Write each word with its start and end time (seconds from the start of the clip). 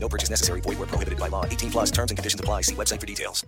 No 0.00 0.08
purchase 0.08 0.30
necessary. 0.30 0.60
Void 0.62 0.78
where 0.78 0.88
prohibited 0.88 1.18
by 1.18 1.28
law. 1.28 1.44
18 1.44 1.70
plus 1.70 1.90
terms 1.90 2.10
and 2.10 2.16
conditions 2.16 2.40
apply. 2.40 2.62
See 2.62 2.74
website 2.74 3.00
for 3.00 3.06
details. 3.06 3.46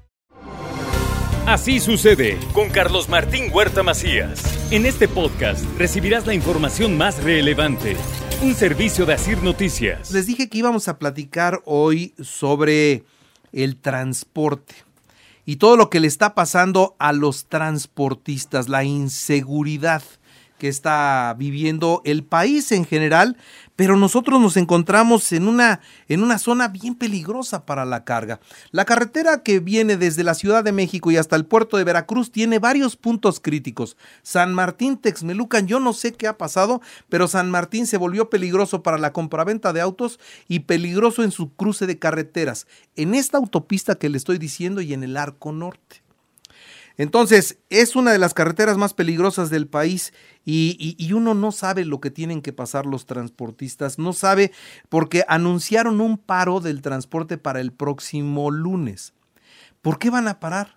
Así 1.46 1.80
sucede 1.80 2.38
con 2.52 2.68
Carlos 2.68 3.08
Martín 3.08 3.50
Huerta 3.52 3.82
Macías. 3.82 4.42
En 4.70 4.86
este 4.86 5.08
podcast 5.08 5.64
recibirás 5.78 6.26
la 6.26 6.34
información 6.34 6.96
más 6.96 7.22
relevante. 7.24 7.96
Un 8.42 8.54
servicio 8.54 9.06
de 9.06 9.14
Asir 9.14 9.42
Noticias. 9.42 10.12
Les 10.12 10.26
dije 10.26 10.48
que 10.48 10.58
íbamos 10.58 10.86
a 10.86 10.98
platicar 10.98 11.60
hoy 11.64 12.14
sobre 12.20 13.04
el 13.52 13.76
transporte 13.76 14.74
y 15.44 15.56
todo 15.56 15.76
lo 15.76 15.90
que 15.90 15.98
le 15.98 16.06
está 16.06 16.34
pasando 16.34 16.94
a 16.98 17.12
los 17.12 17.46
transportistas, 17.46 18.68
la 18.68 18.84
inseguridad 18.84 20.02
que 20.60 20.68
está 20.68 21.34
viviendo 21.38 22.02
el 22.04 22.22
país 22.22 22.70
en 22.70 22.84
general, 22.84 23.38
pero 23.76 23.96
nosotros 23.96 24.38
nos 24.42 24.58
encontramos 24.58 25.32
en 25.32 25.48
una, 25.48 25.80
en 26.06 26.22
una 26.22 26.38
zona 26.38 26.68
bien 26.68 26.94
peligrosa 26.94 27.64
para 27.64 27.86
la 27.86 28.04
carga. 28.04 28.38
La 28.72 28.84
carretera 28.84 29.42
que 29.42 29.58
viene 29.58 29.96
desde 29.96 30.22
la 30.22 30.34
Ciudad 30.34 30.62
de 30.62 30.72
México 30.72 31.10
y 31.10 31.16
hasta 31.16 31.34
el 31.34 31.46
puerto 31.46 31.78
de 31.78 31.84
Veracruz 31.84 32.30
tiene 32.30 32.58
varios 32.58 32.96
puntos 32.96 33.40
críticos. 33.40 33.96
San 34.22 34.52
Martín 34.52 34.98
Texmelucan, 34.98 35.66
yo 35.66 35.80
no 35.80 35.94
sé 35.94 36.12
qué 36.12 36.28
ha 36.28 36.36
pasado, 36.36 36.82
pero 37.08 37.26
San 37.26 37.50
Martín 37.50 37.86
se 37.86 37.96
volvió 37.96 38.28
peligroso 38.28 38.82
para 38.82 38.98
la 38.98 39.14
compraventa 39.14 39.72
de 39.72 39.80
autos 39.80 40.20
y 40.46 40.60
peligroso 40.60 41.24
en 41.24 41.30
su 41.30 41.54
cruce 41.54 41.86
de 41.86 41.98
carreteras, 41.98 42.66
en 42.96 43.14
esta 43.14 43.38
autopista 43.38 43.94
que 43.94 44.10
le 44.10 44.18
estoy 44.18 44.36
diciendo 44.36 44.82
y 44.82 44.92
en 44.92 45.04
el 45.04 45.16
Arco 45.16 45.52
Norte. 45.52 46.09
Entonces, 47.00 47.56
es 47.70 47.96
una 47.96 48.12
de 48.12 48.18
las 48.18 48.34
carreteras 48.34 48.76
más 48.76 48.92
peligrosas 48.92 49.48
del 49.48 49.66
país 49.66 50.12
y, 50.44 51.10
uno 51.14 51.32
no 51.32 51.50
sabe 51.50 51.86
lo 51.86 51.98
que 51.98 52.10
tienen 52.10 52.42
que 52.42 52.52
pasar 52.52 52.84
los 52.84 53.06
transportistas, 53.06 53.98
no 53.98 54.12
sabe 54.12 54.52
porque 54.90 55.24
anunciaron 55.26 56.02
un 56.02 56.18
paro 56.18 56.60
del 56.60 56.82
transporte 56.82 57.38
para 57.38 57.62
el 57.62 57.72
próximo 57.72 58.50
lunes. 58.50 59.14
¿Por 59.80 59.98
qué 59.98 60.10
van 60.10 60.28
a 60.28 60.40
parar? 60.40 60.76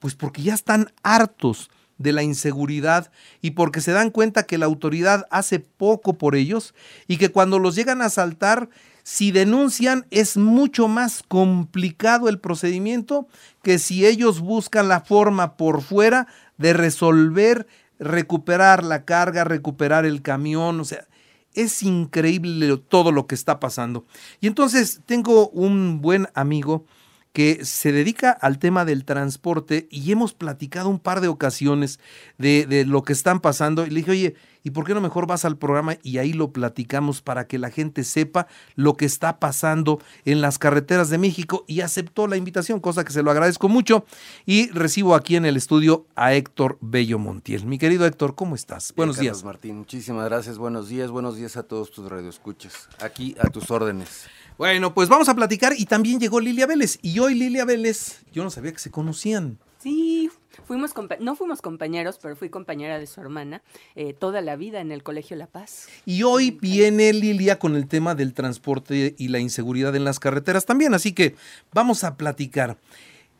Pues 0.00 0.14
porque 0.14 0.42
ya 0.42 0.52
están 0.52 0.92
hartos 1.02 1.70
de 1.96 2.12
la 2.12 2.22
inseguridad 2.22 3.10
y 3.40 3.52
porque 3.52 3.80
se 3.80 3.92
dan 3.92 4.10
cuenta 4.10 4.42
que 4.42 4.58
la 4.58 4.66
autoridad 4.66 5.26
hace 5.30 5.60
poco 5.60 6.18
por 6.18 6.36
ellos 6.36 6.74
y 7.08 7.16
que 7.16 7.30
cuando 7.30 7.58
los 7.58 7.74
llegan 7.74 8.02
a 8.02 8.06
asaltar 8.06 8.68
si 9.04 9.30
denuncian 9.30 10.06
es 10.10 10.38
mucho 10.38 10.88
más 10.88 11.22
complicado 11.28 12.28
el 12.28 12.40
procedimiento 12.40 13.28
que 13.62 13.78
si 13.78 14.06
ellos 14.06 14.40
buscan 14.40 14.88
la 14.88 15.02
forma 15.02 15.56
por 15.56 15.82
fuera 15.82 16.26
de 16.56 16.72
resolver, 16.72 17.66
recuperar 17.98 18.82
la 18.82 19.04
carga, 19.04 19.44
recuperar 19.44 20.06
el 20.06 20.22
camión, 20.22 20.80
o 20.80 20.84
sea, 20.84 21.06
es 21.52 21.82
increíble 21.82 22.76
todo 22.88 23.12
lo 23.12 23.26
que 23.26 23.34
está 23.34 23.60
pasando. 23.60 24.06
Y 24.40 24.46
entonces 24.46 25.02
tengo 25.04 25.50
un 25.50 26.00
buen 26.00 26.28
amigo 26.34 26.86
que 27.34 27.64
se 27.64 27.90
dedica 27.90 28.30
al 28.30 28.60
tema 28.60 28.84
del 28.84 29.04
transporte 29.04 29.88
y 29.90 30.12
hemos 30.12 30.34
platicado 30.34 30.88
un 30.88 31.00
par 31.00 31.20
de 31.20 31.26
ocasiones 31.26 31.98
de, 32.38 32.64
de, 32.64 32.86
lo 32.86 33.02
que 33.02 33.12
están 33.12 33.40
pasando. 33.40 33.84
Y 33.84 33.90
le 33.90 33.96
dije, 33.96 34.12
oye, 34.12 34.34
¿y 34.62 34.70
por 34.70 34.84
qué 34.84 34.94
no 34.94 35.00
mejor 35.00 35.26
vas 35.26 35.44
al 35.44 35.58
programa 35.58 35.96
y 36.04 36.18
ahí 36.18 36.32
lo 36.32 36.52
platicamos 36.52 37.22
para 37.22 37.48
que 37.48 37.58
la 37.58 37.70
gente 37.70 38.04
sepa 38.04 38.46
lo 38.76 38.96
que 38.96 39.04
está 39.04 39.40
pasando 39.40 40.00
en 40.24 40.40
las 40.40 40.60
carreteras 40.60 41.10
de 41.10 41.18
México? 41.18 41.64
Y 41.66 41.80
aceptó 41.80 42.28
la 42.28 42.36
invitación, 42.36 42.78
cosa 42.78 43.04
que 43.04 43.12
se 43.12 43.24
lo 43.24 43.32
agradezco 43.32 43.68
mucho. 43.68 44.04
Y 44.46 44.70
recibo 44.70 45.16
aquí 45.16 45.34
en 45.34 45.44
el 45.44 45.56
estudio 45.56 46.06
a 46.14 46.34
Héctor 46.34 46.78
Bello 46.80 47.18
Montiel. 47.18 47.66
Mi 47.66 47.78
querido 47.78 48.06
Héctor, 48.06 48.36
¿cómo 48.36 48.54
estás? 48.54 48.90
Bien, 48.90 48.96
Buenos 48.96 49.16
Carlos 49.16 49.38
días. 49.38 49.44
Martín, 49.44 49.78
muchísimas 49.78 50.24
gracias. 50.26 50.56
Buenos 50.56 50.88
días, 50.88 51.10
buenos 51.10 51.36
días 51.36 51.56
a 51.56 51.64
todos 51.64 51.90
tus 51.90 52.08
radioescuchas. 52.08 52.88
Aquí 53.00 53.34
a 53.40 53.48
tus 53.48 53.72
órdenes. 53.72 54.28
Bueno, 54.56 54.94
pues 54.94 55.08
vamos 55.08 55.28
a 55.28 55.34
platicar 55.34 55.74
y 55.76 55.84
también 55.84 56.20
llegó 56.20 56.38
Lilia 56.38 56.66
Vélez. 56.66 57.00
Y 57.02 57.18
hoy 57.18 57.34
Lilia 57.34 57.64
Vélez, 57.64 58.22
yo 58.32 58.44
no 58.44 58.50
sabía 58.50 58.70
que 58.70 58.78
se 58.78 58.92
conocían. 58.92 59.58
Sí, 59.82 60.30
fuimos 60.64 60.92
no 61.18 61.34
fuimos 61.34 61.60
compañeros, 61.60 62.20
pero 62.22 62.36
fui 62.36 62.50
compañera 62.50 63.00
de 63.00 63.06
su 63.08 63.20
hermana 63.20 63.62
eh, 63.96 64.14
toda 64.14 64.40
la 64.42 64.54
vida 64.54 64.80
en 64.80 64.92
el 64.92 65.02
Colegio 65.02 65.36
La 65.36 65.48
Paz. 65.48 65.88
Y 66.06 66.22
hoy 66.22 66.52
viene 66.52 67.12
Lilia 67.12 67.58
con 67.58 67.74
el 67.74 67.88
tema 67.88 68.14
del 68.14 68.32
transporte 68.32 69.16
y 69.18 69.28
la 69.28 69.40
inseguridad 69.40 69.96
en 69.96 70.04
las 70.04 70.20
carreteras 70.20 70.66
también, 70.66 70.94
así 70.94 71.12
que 71.12 71.34
vamos 71.72 72.04
a 72.04 72.16
platicar. 72.16 72.78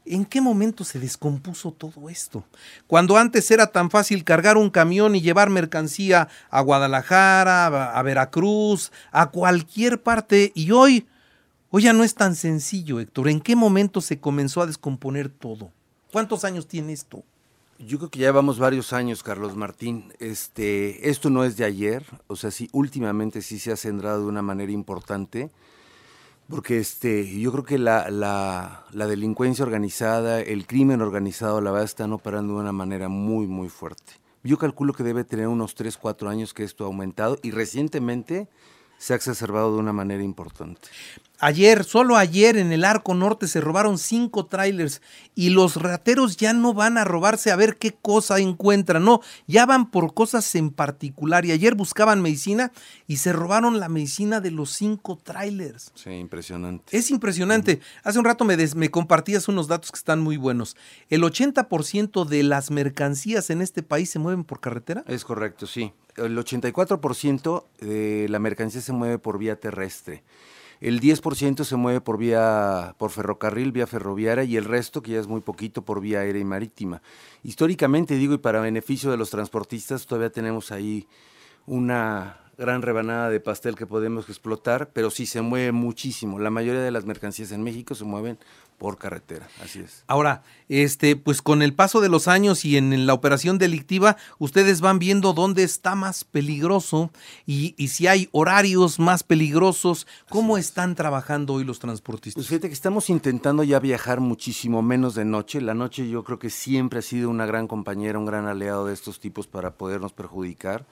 ¿En 0.06 0.26
qué 0.26 0.42
momento 0.42 0.84
se 0.84 0.98
descompuso 0.98 1.72
todo 1.72 2.10
esto? 2.10 2.44
Cuando 2.86 3.16
antes 3.16 3.50
era 3.50 3.68
tan 3.68 3.90
fácil 3.90 4.22
cargar 4.22 4.58
un 4.58 4.68
camión 4.68 5.14
y 5.14 5.22
llevar 5.22 5.48
mercancía 5.48 6.28
a 6.50 6.60
Guadalajara, 6.60 7.96
a 7.98 8.02
Veracruz, 8.02 8.92
a 9.12 9.30
cualquier 9.30 10.02
parte, 10.02 10.52
y 10.54 10.72
hoy, 10.72 11.06
hoy 11.70 11.84
ya 11.84 11.94
no 11.94 12.04
es 12.04 12.14
tan 12.14 12.36
sencillo, 12.36 13.00
Héctor. 13.00 13.28
¿En 13.28 13.40
qué 13.40 13.56
momento 13.56 14.02
se 14.02 14.20
comenzó 14.20 14.60
a 14.60 14.66
descomponer 14.66 15.30
todo? 15.30 15.72
¿Cuántos 16.12 16.44
años 16.44 16.68
tiene 16.68 16.92
esto? 16.92 17.24
Yo 17.78 17.98
creo 17.98 18.10
que 18.10 18.18
ya 18.18 18.26
llevamos 18.26 18.58
varios 18.58 18.92
años, 18.92 19.22
Carlos 19.22 19.56
Martín. 19.56 20.12
Este, 20.18 21.08
esto 21.08 21.30
no 21.30 21.44
es 21.44 21.56
de 21.56 21.64
ayer, 21.64 22.04
o 22.26 22.36
sea, 22.36 22.50
sí, 22.50 22.68
últimamente 22.72 23.40
sí 23.40 23.58
se 23.58 23.72
ha 23.72 23.76
centrado 23.76 24.20
de 24.20 24.26
una 24.26 24.42
manera 24.42 24.70
importante. 24.70 25.50
Porque 26.48 26.78
este, 26.78 27.38
yo 27.40 27.50
creo 27.52 27.64
que 27.64 27.78
la, 27.78 28.10
la, 28.10 28.84
la, 28.92 29.06
delincuencia 29.06 29.64
organizada, 29.64 30.40
el 30.40 30.66
crimen 30.66 31.00
organizado, 31.00 31.60
la 31.60 31.70
verdad, 31.70 31.86
están 31.86 32.12
operando 32.12 32.54
de 32.54 32.60
una 32.60 32.72
manera 32.72 33.08
muy, 33.08 33.46
muy 33.46 33.70
fuerte. 33.70 34.12
Yo 34.42 34.58
calculo 34.58 34.92
que 34.92 35.02
debe 35.02 35.24
tener 35.24 35.48
unos 35.48 35.74
3, 35.74 35.96
4 35.96 36.28
años 36.28 36.52
que 36.52 36.64
esto 36.64 36.84
ha 36.84 36.86
aumentado 36.86 37.38
y 37.42 37.50
recientemente 37.50 38.48
se 38.98 39.14
ha 39.14 39.16
exacerbado 39.16 39.72
de 39.72 39.80
una 39.80 39.94
manera 39.94 40.22
importante. 40.22 40.88
Ayer, 41.40 41.82
solo 41.82 42.16
ayer 42.16 42.56
en 42.56 42.72
el 42.72 42.84
Arco 42.84 43.12
Norte 43.12 43.48
se 43.48 43.60
robaron 43.60 43.98
cinco 43.98 44.46
trailers 44.46 45.02
y 45.34 45.50
los 45.50 45.74
rateros 45.76 46.36
ya 46.36 46.52
no 46.52 46.74
van 46.74 46.96
a 46.96 47.04
robarse 47.04 47.50
a 47.50 47.56
ver 47.56 47.76
qué 47.76 47.92
cosa 47.92 48.38
encuentran, 48.38 49.04
no, 49.04 49.20
ya 49.48 49.66
van 49.66 49.90
por 49.90 50.14
cosas 50.14 50.54
en 50.54 50.70
particular 50.70 51.44
y 51.44 51.50
ayer 51.50 51.74
buscaban 51.74 52.22
medicina 52.22 52.70
y 53.08 53.16
se 53.16 53.32
robaron 53.32 53.80
la 53.80 53.88
medicina 53.88 54.40
de 54.40 54.52
los 54.52 54.70
cinco 54.70 55.18
trailers. 55.20 55.90
Sí, 55.96 56.10
impresionante. 56.10 56.96
Es 56.96 57.10
impresionante. 57.10 57.80
Hace 58.04 58.20
un 58.20 58.24
rato 58.24 58.44
me, 58.44 58.56
des, 58.56 58.76
me 58.76 58.92
compartías 58.92 59.48
unos 59.48 59.66
datos 59.66 59.90
que 59.90 59.98
están 59.98 60.20
muy 60.20 60.36
buenos. 60.36 60.76
El 61.10 61.22
80% 61.22 62.26
de 62.26 62.44
las 62.44 62.70
mercancías 62.70 63.50
en 63.50 63.60
este 63.60 63.82
país 63.82 64.08
se 64.08 64.20
mueven 64.20 64.44
por 64.44 64.60
carretera. 64.60 65.04
Es 65.08 65.24
correcto, 65.24 65.66
sí. 65.66 65.92
El 66.16 66.38
84% 66.38 67.64
de 67.80 68.28
la 68.28 68.38
mercancía 68.38 68.80
se 68.80 68.92
mueve 68.92 69.18
por 69.18 69.38
vía 69.38 69.56
terrestre 69.56 70.22
el 70.84 71.00
10% 71.00 71.64
se 71.64 71.76
mueve 71.76 72.02
por 72.02 72.18
vía 72.18 72.94
por 72.98 73.10
ferrocarril, 73.10 73.72
vía 73.72 73.86
ferroviaria 73.86 74.44
y 74.44 74.58
el 74.58 74.66
resto, 74.66 75.00
que 75.00 75.12
ya 75.12 75.20
es 75.20 75.26
muy 75.26 75.40
poquito, 75.40 75.82
por 75.82 76.02
vía 76.02 76.20
aérea 76.20 76.42
y 76.42 76.44
marítima. 76.44 77.00
Históricamente, 77.42 78.16
digo, 78.16 78.34
y 78.34 78.38
para 78.38 78.60
beneficio 78.60 79.10
de 79.10 79.16
los 79.16 79.30
transportistas, 79.30 80.04
todavía 80.04 80.28
tenemos 80.28 80.72
ahí 80.72 81.08
una 81.64 82.36
gran 82.58 82.82
rebanada 82.82 83.30
de 83.30 83.40
pastel 83.40 83.76
que 83.76 83.86
podemos 83.86 84.28
explotar, 84.28 84.90
pero 84.92 85.10
sí 85.10 85.24
se 85.24 85.40
mueve 85.40 85.72
muchísimo. 85.72 86.38
La 86.38 86.50
mayoría 86.50 86.82
de 86.82 86.90
las 86.90 87.06
mercancías 87.06 87.50
en 87.52 87.62
México 87.62 87.94
se 87.94 88.04
mueven 88.04 88.38
por 88.78 88.98
carretera, 88.98 89.48
así 89.62 89.80
es. 89.80 90.04
Ahora, 90.06 90.42
este, 90.68 91.16
pues 91.16 91.42
con 91.42 91.62
el 91.62 91.74
paso 91.74 92.00
de 92.00 92.08
los 92.08 92.28
años 92.28 92.64
y 92.64 92.76
en 92.76 93.06
la 93.06 93.14
operación 93.14 93.58
delictiva, 93.58 94.16
ustedes 94.38 94.80
van 94.80 94.98
viendo 94.98 95.32
dónde 95.32 95.62
está 95.62 95.94
más 95.94 96.24
peligroso 96.24 97.10
y, 97.46 97.74
y 97.76 97.88
si 97.88 98.06
hay 98.06 98.28
horarios 98.32 98.98
más 98.98 99.22
peligrosos, 99.22 100.06
¿cómo 100.28 100.58
están 100.58 100.94
trabajando 100.94 101.54
hoy 101.54 101.64
los 101.64 101.78
transportistas? 101.78 102.34
Pues 102.34 102.48
fíjate 102.48 102.68
que 102.68 102.74
estamos 102.74 103.10
intentando 103.10 103.62
ya 103.62 103.78
viajar 103.80 104.20
muchísimo 104.20 104.82
menos 104.82 105.14
de 105.14 105.24
noche. 105.24 105.60
La 105.60 105.74
noche 105.74 106.08
yo 106.08 106.24
creo 106.24 106.38
que 106.38 106.50
siempre 106.50 106.98
ha 106.98 107.02
sido 107.02 107.30
una 107.30 107.46
gran 107.46 107.68
compañera, 107.68 108.18
un 108.18 108.26
gran 108.26 108.46
aliado 108.46 108.86
de 108.86 108.94
estos 108.94 109.20
tipos 109.20 109.46
para 109.46 109.74
podernos 109.74 110.12
perjudicar 110.12 110.86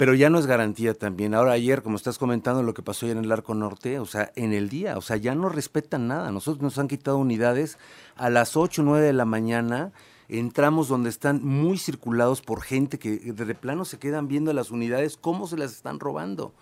pero 0.00 0.14
ya 0.14 0.30
no 0.30 0.38
es 0.38 0.46
garantía 0.46 0.94
también. 0.94 1.34
Ahora 1.34 1.52
ayer, 1.52 1.82
como 1.82 1.96
estás 1.96 2.16
comentando 2.16 2.62
lo 2.62 2.72
que 2.72 2.80
pasó 2.80 3.04
ayer 3.04 3.18
en 3.18 3.24
el 3.24 3.32
Arco 3.32 3.54
Norte, 3.54 3.98
o 3.98 4.06
sea, 4.06 4.32
en 4.34 4.54
el 4.54 4.70
día, 4.70 4.96
o 4.96 5.02
sea, 5.02 5.18
ya 5.18 5.34
no 5.34 5.50
respetan 5.50 6.08
nada. 6.08 6.32
Nosotros 6.32 6.62
nos 6.62 6.78
han 6.78 6.88
quitado 6.88 7.18
unidades 7.18 7.76
a 8.16 8.30
las 8.30 8.56
8 8.56 8.80
o 8.80 8.84
9 8.86 9.04
de 9.04 9.12
la 9.12 9.26
mañana, 9.26 9.92
entramos 10.30 10.88
donde 10.88 11.10
están 11.10 11.44
muy 11.44 11.76
circulados 11.76 12.40
por 12.40 12.62
gente 12.62 12.98
que 12.98 13.18
de 13.18 13.54
plano 13.54 13.84
se 13.84 13.98
quedan 13.98 14.26
viendo 14.26 14.54
las 14.54 14.70
unidades 14.70 15.18
cómo 15.18 15.46
se 15.46 15.58
las 15.58 15.72
están 15.72 16.00
robando 16.00 16.54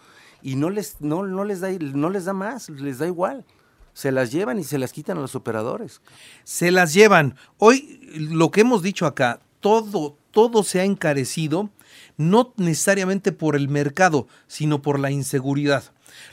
y 0.43 0.57
no 0.57 0.69
les 0.69 1.01
no 1.01 1.25
no 1.25 1.45
les 1.45 1.61
da 1.61 1.71
no 1.71 2.11
les 2.11 2.25
da 2.25 2.33
más, 2.33 2.69
les 2.71 2.99
da 2.99 3.07
igual. 3.07 3.45
Se 3.93 4.11
las 4.11 4.33
llevan 4.33 4.59
y 4.59 4.65
se 4.65 4.79
las 4.79 4.93
quitan 4.93 5.17
a 5.17 5.21
los 5.21 5.37
operadores. 5.37 6.01
Se 6.43 6.73
las 6.73 6.93
llevan. 6.93 7.37
Hoy, 7.59 8.01
lo 8.17 8.51
que 8.51 8.63
hemos 8.63 8.83
dicho 8.83 9.07
acá, 9.07 9.39
todo, 9.61 10.17
todo 10.33 10.65
se 10.65 10.81
ha 10.81 10.85
encarecido, 10.85 11.71
no 12.17 12.53
necesariamente 12.57 13.33
por 13.33 13.57
el 13.57 13.69
mercado, 13.69 14.27
sino 14.47 14.83
por 14.83 14.99
la 14.99 15.11
inseguridad. 15.11 15.85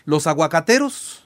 Los 0.06 0.28
aguacateros, 0.28 1.25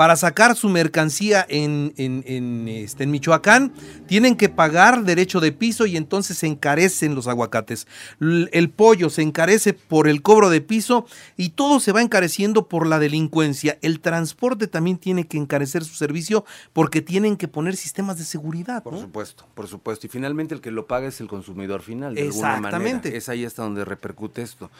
para 0.00 0.16
sacar 0.16 0.56
su 0.56 0.70
mercancía 0.70 1.44
en, 1.46 1.92
en, 1.98 2.24
en, 2.26 2.68
este, 2.68 3.04
en 3.04 3.10
Michoacán, 3.10 3.70
tienen 4.06 4.34
que 4.34 4.48
pagar 4.48 5.04
derecho 5.04 5.40
de 5.40 5.52
piso 5.52 5.84
y 5.84 5.98
entonces 5.98 6.38
se 6.38 6.46
encarecen 6.46 7.14
los 7.14 7.26
aguacates. 7.26 7.86
El 8.18 8.70
pollo 8.70 9.10
se 9.10 9.20
encarece 9.20 9.74
por 9.74 10.08
el 10.08 10.22
cobro 10.22 10.48
de 10.48 10.62
piso 10.62 11.04
y 11.36 11.50
todo 11.50 11.80
se 11.80 11.92
va 11.92 12.00
encareciendo 12.00 12.66
por 12.66 12.86
la 12.86 12.98
delincuencia. 12.98 13.76
El 13.82 14.00
transporte 14.00 14.68
también 14.68 14.96
tiene 14.96 15.26
que 15.26 15.36
encarecer 15.36 15.84
su 15.84 15.94
servicio 15.94 16.46
porque 16.72 17.02
tienen 17.02 17.36
que 17.36 17.46
poner 17.46 17.76
sistemas 17.76 18.16
de 18.16 18.24
seguridad. 18.24 18.82
Por 18.82 18.94
¿no? 18.94 19.02
supuesto, 19.02 19.46
por 19.52 19.68
supuesto. 19.68 20.06
Y 20.06 20.08
finalmente 20.08 20.54
el 20.54 20.62
que 20.62 20.70
lo 20.70 20.86
paga 20.86 21.08
es 21.08 21.20
el 21.20 21.28
consumidor 21.28 21.82
final. 21.82 22.14
De 22.14 22.22
alguna 22.22 22.54
Exactamente. 22.54 23.08
manera. 23.10 23.18
Es 23.18 23.28
ahí 23.28 23.44
hasta 23.44 23.64
donde 23.64 23.84
repercute 23.84 24.40
esto. 24.40 24.70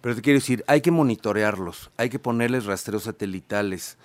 Pero 0.00 0.14
te 0.14 0.22
quiero 0.22 0.38
decir, 0.38 0.64
hay 0.66 0.80
que 0.80 0.90
monitorearlos, 0.90 1.90
hay 1.98 2.08
que 2.08 2.18
ponerles 2.18 2.64
rastreos 2.64 3.02
satelitales. 3.02 3.98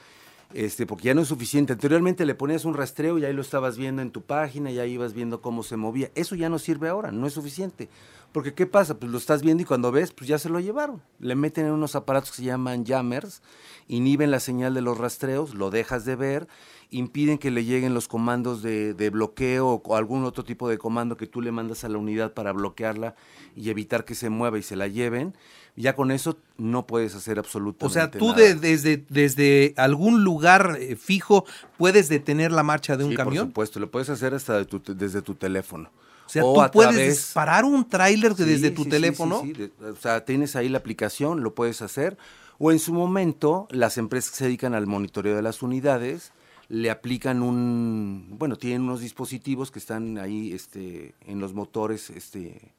Este, 0.53 0.85
porque 0.85 1.05
ya 1.05 1.13
no 1.13 1.21
es 1.21 1.27
suficiente. 1.27 1.73
Anteriormente 1.73 2.25
le 2.25 2.35
ponías 2.35 2.65
un 2.65 2.73
rastreo 2.73 3.17
y 3.17 3.25
ahí 3.25 3.33
lo 3.33 3.41
estabas 3.41 3.77
viendo 3.77 4.01
en 4.01 4.11
tu 4.11 4.21
página, 4.21 4.71
ya 4.71 4.85
ibas 4.85 5.13
viendo 5.13 5.41
cómo 5.41 5.61
se 5.61 5.75
movía. 5.75 6.09
Eso 6.15 6.35
ya 6.35 6.49
no 6.49 6.57
sirve 6.57 6.87
ahora, 6.87 7.11
no 7.11 7.27
es 7.27 7.33
suficiente. 7.33 7.89
Porque 8.31 8.53
¿qué 8.53 8.65
pasa? 8.65 8.99
Pues 8.99 9.11
lo 9.11 9.17
estás 9.17 9.41
viendo 9.41 9.63
y 9.63 9.65
cuando 9.65 9.91
ves, 9.91 10.11
pues 10.11 10.27
ya 10.27 10.37
se 10.37 10.49
lo 10.49 10.59
llevaron. 10.59 11.01
Le 11.19 11.35
meten 11.35 11.65
en 11.65 11.71
unos 11.71 11.95
aparatos 11.95 12.31
que 12.31 12.37
se 12.37 12.43
llaman 12.43 12.85
jammers, 12.85 13.41
inhiben 13.87 14.31
la 14.31 14.39
señal 14.39 14.73
de 14.73 14.81
los 14.81 14.97
rastreos, 14.97 15.53
lo 15.53 15.69
dejas 15.69 16.05
de 16.05 16.15
ver, 16.15 16.47
impiden 16.89 17.37
que 17.37 17.51
le 17.51 17.65
lleguen 17.65 17.93
los 17.93 18.07
comandos 18.07 18.61
de, 18.61 18.93
de 18.93 19.09
bloqueo 19.09 19.81
o 19.83 19.95
algún 19.95 20.23
otro 20.23 20.43
tipo 20.43 20.69
de 20.69 20.77
comando 20.77 21.17
que 21.17 21.27
tú 21.27 21.41
le 21.41 21.51
mandas 21.51 21.83
a 21.83 21.89
la 21.89 21.97
unidad 21.97 22.33
para 22.33 22.51
bloquearla 22.51 23.15
y 23.55 23.69
evitar 23.69 24.05
que 24.05 24.15
se 24.15 24.29
mueva 24.29 24.59
y 24.59 24.63
se 24.63 24.75
la 24.75 24.87
lleven. 24.87 25.33
Ya 25.79 25.95
con 25.95 26.09
eso 26.11 26.37
no 26.57 26.87
puedes 26.87 27.13
hacer 27.13 27.37
absolutamente 27.37 27.85
O 27.85 27.89
sea, 27.89 28.09
tú 28.11 28.29
nada. 28.29 28.37
de- 28.41 28.55
desde, 28.55 29.05
desde 29.09 29.73
algún 29.77 30.23
lugar 30.23 30.75
eh, 30.79 30.95
fijo 30.95 31.45
puedes 31.77 32.09
detener 32.09 32.51
la 32.51 32.63
marcha 32.63 32.97
de 32.97 33.03
un 33.03 33.11
Sí, 33.11 33.15
camión. 33.15 33.45
por 33.45 33.49
supuesto, 33.51 33.79
lo 33.79 33.91
puedes 33.91 34.09
hacer 34.09 34.33
hasta 34.33 34.57
de 34.57 34.65
tu 34.65 34.79
te- 34.79 34.95
desde 34.95 35.21
tu 35.21 35.35
teléfono. 35.35 35.91
O 36.25 36.29
sea, 36.29 36.43
O 36.43 36.65
tú 36.65 36.71
puedes 36.73 36.95
través- 36.95 37.13
disparar 37.15 37.63
un 37.63 37.87
tráiler 37.87 38.33
Sí, 38.35 38.43
desde 38.43 38.71
tu 38.71 38.83
sí, 38.85 38.89
teléfono. 38.89 39.41
de- 39.43 39.71
o 39.87 39.95
sea, 39.95 40.25
tienes 40.25 40.55
ahí 40.55 40.67
la 40.67 40.79
aplicación, 40.79 41.43
lo 41.43 41.53
puedes 41.53 41.81
hacer. 41.83 42.17
O 42.57 42.71
en 42.71 42.79
su 42.79 42.91
momento, 42.91 43.67
las 43.69 43.99
empresas 43.99 44.31
que 44.31 44.37
se 44.37 44.45
dedican 44.45 44.73
al 44.73 44.87
monitoreo 44.87 45.35
de 45.35 45.43
las 45.43 45.61
unidades 45.61 46.31
le 46.69 46.89
aplican 46.89 47.43
un, 47.43 48.25
bueno, 48.31 48.55
tienen 48.57 48.81
unos 48.81 48.99
dispositivos 49.01 49.69
que 49.69 49.77
están 49.79 50.17
ahí 50.17 50.51
este, 50.53 51.13
en 51.27 51.39
los 51.39 51.53
motores 51.53 52.09
este, 52.09 52.73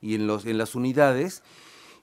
y 0.00 0.14
en, 0.14 0.26
los, 0.26 0.46
en 0.46 0.56
las 0.56 0.74
unidades. 0.74 1.42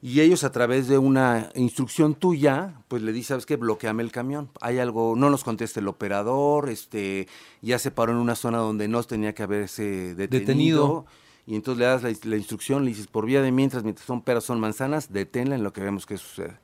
Y 0.08 0.22
ellos 0.22 0.44
a 0.44 0.52
través 0.52 0.88
de 0.88 1.00
una 1.00 1.50
instrucción 1.56 2.14
tuya, 2.14 2.76
pues 2.90 3.02
le 3.02 3.12
dices, 3.12 3.30
¿sabes 3.30 3.48
qué? 3.48 3.56
Bloqueame 3.56 4.04
el 4.04 4.12
camión. 4.12 4.52
Hay 4.62 4.78
algo, 4.78 5.16
no 5.18 5.32
nos 5.32 5.44
contesta 5.44 5.80
el 5.80 5.88
operador, 5.88 6.70
este, 6.70 7.28
ya 7.64 7.80
se 7.80 7.90
paró 7.90 8.12
en 8.12 8.20
una 8.20 8.36
zona 8.36 8.60
donde 8.60 8.88
no 8.88 9.02
tenía 9.02 9.34
que 9.34 9.42
haberse 9.42 10.14
detenido. 10.14 10.28
Detenido. 10.28 11.06
Y 11.48 11.56
entonces 11.56 11.80
le 11.80 11.86
das 11.86 12.04
la, 12.04 12.14
la 12.30 12.38
instrucción, 12.38 12.84
le 12.86 12.90
dices, 12.90 13.08
por 13.08 13.26
vía 13.26 13.42
de 13.42 13.52
mientras, 13.52 13.84
mientras 13.84 14.06
son 14.06 14.22
peras, 14.22 14.44
son 14.44 14.60
manzanas, 14.60 15.12
deténla 15.12 15.56
en 15.56 15.64
lo 15.64 15.74
que 15.74 15.82
vemos 15.82 16.06
que 16.06 16.20
sucede. 16.20 16.60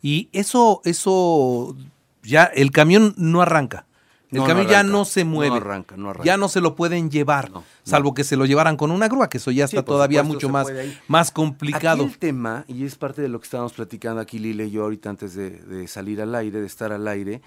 Y 0.00 0.30
eso, 0.32 0.80
eso, 0.86 1.76
ya 2.22 2.44
el 2.44 2.70
camión 2.70 3.12
no 3.18 3.42
arranca. 3.42 3.84
El 4.30 4.38
No, 4.38 4.42
no 4.42 4.48
camión 4.48 4.68
ya 4.68 4.78
arranca. 4.80 4.92
no 4.92 5.04
se 5.04 5.24
No 5.24 5.30
mueve. 5.30 5.56
arranca, 5.56 5.96
no 5.96 6.10
arranca. 6.10 6.24
Ya 6.24 6.36
no 6.36 6.48
se 6.48 6.60
lo 6.60 6.74
pueden 6.76 7.10
llevar, 7.10 7.50
salvo 7.82 8.14
que 8.14 8.24
se 8.24 8.36
lo 8.36 8.46
llevaran 8.46 8.76
con 8.76 8.90
una 8.90 9.08
grúa, 9.08 9.28
que 9.28 9.38
eso 9.38 9.50
ya 9.50 9.64
está 9.64 9.84
todavía 9.84 10.20
supuesto, 10.22 10.48
mucho 10.48 10.52
más, 10.52 10.68
más 11.08 11.30
complicado. 11.30 12.04
Aquí 12.04 12.12
el 12.12 12.18
tema, 12.18 12.64
y 12.68 12.84
es 12.84 12.94
parte 12.94 13.22
de 13.22 13.28
lo 13.28 13.40
que 13.40 13.44
estábamos 13.44 13.72
platicando 13.72 14.20
aquí 14.20 14.38
Lila 14.38 14.64
y 14.64 14.70
yo 14.70 14.84
ahorita 14.84 15.10
antes 15.10 15.34
de, 15.34 15.50
de 15.50 15.88
salir 15.88 16.20
al 16.22 16.34
aire, 16.34 16.60
de 16.60 16.66
estar 16.66 16.92
al 16.92 17.08
aire, 17.08 17.42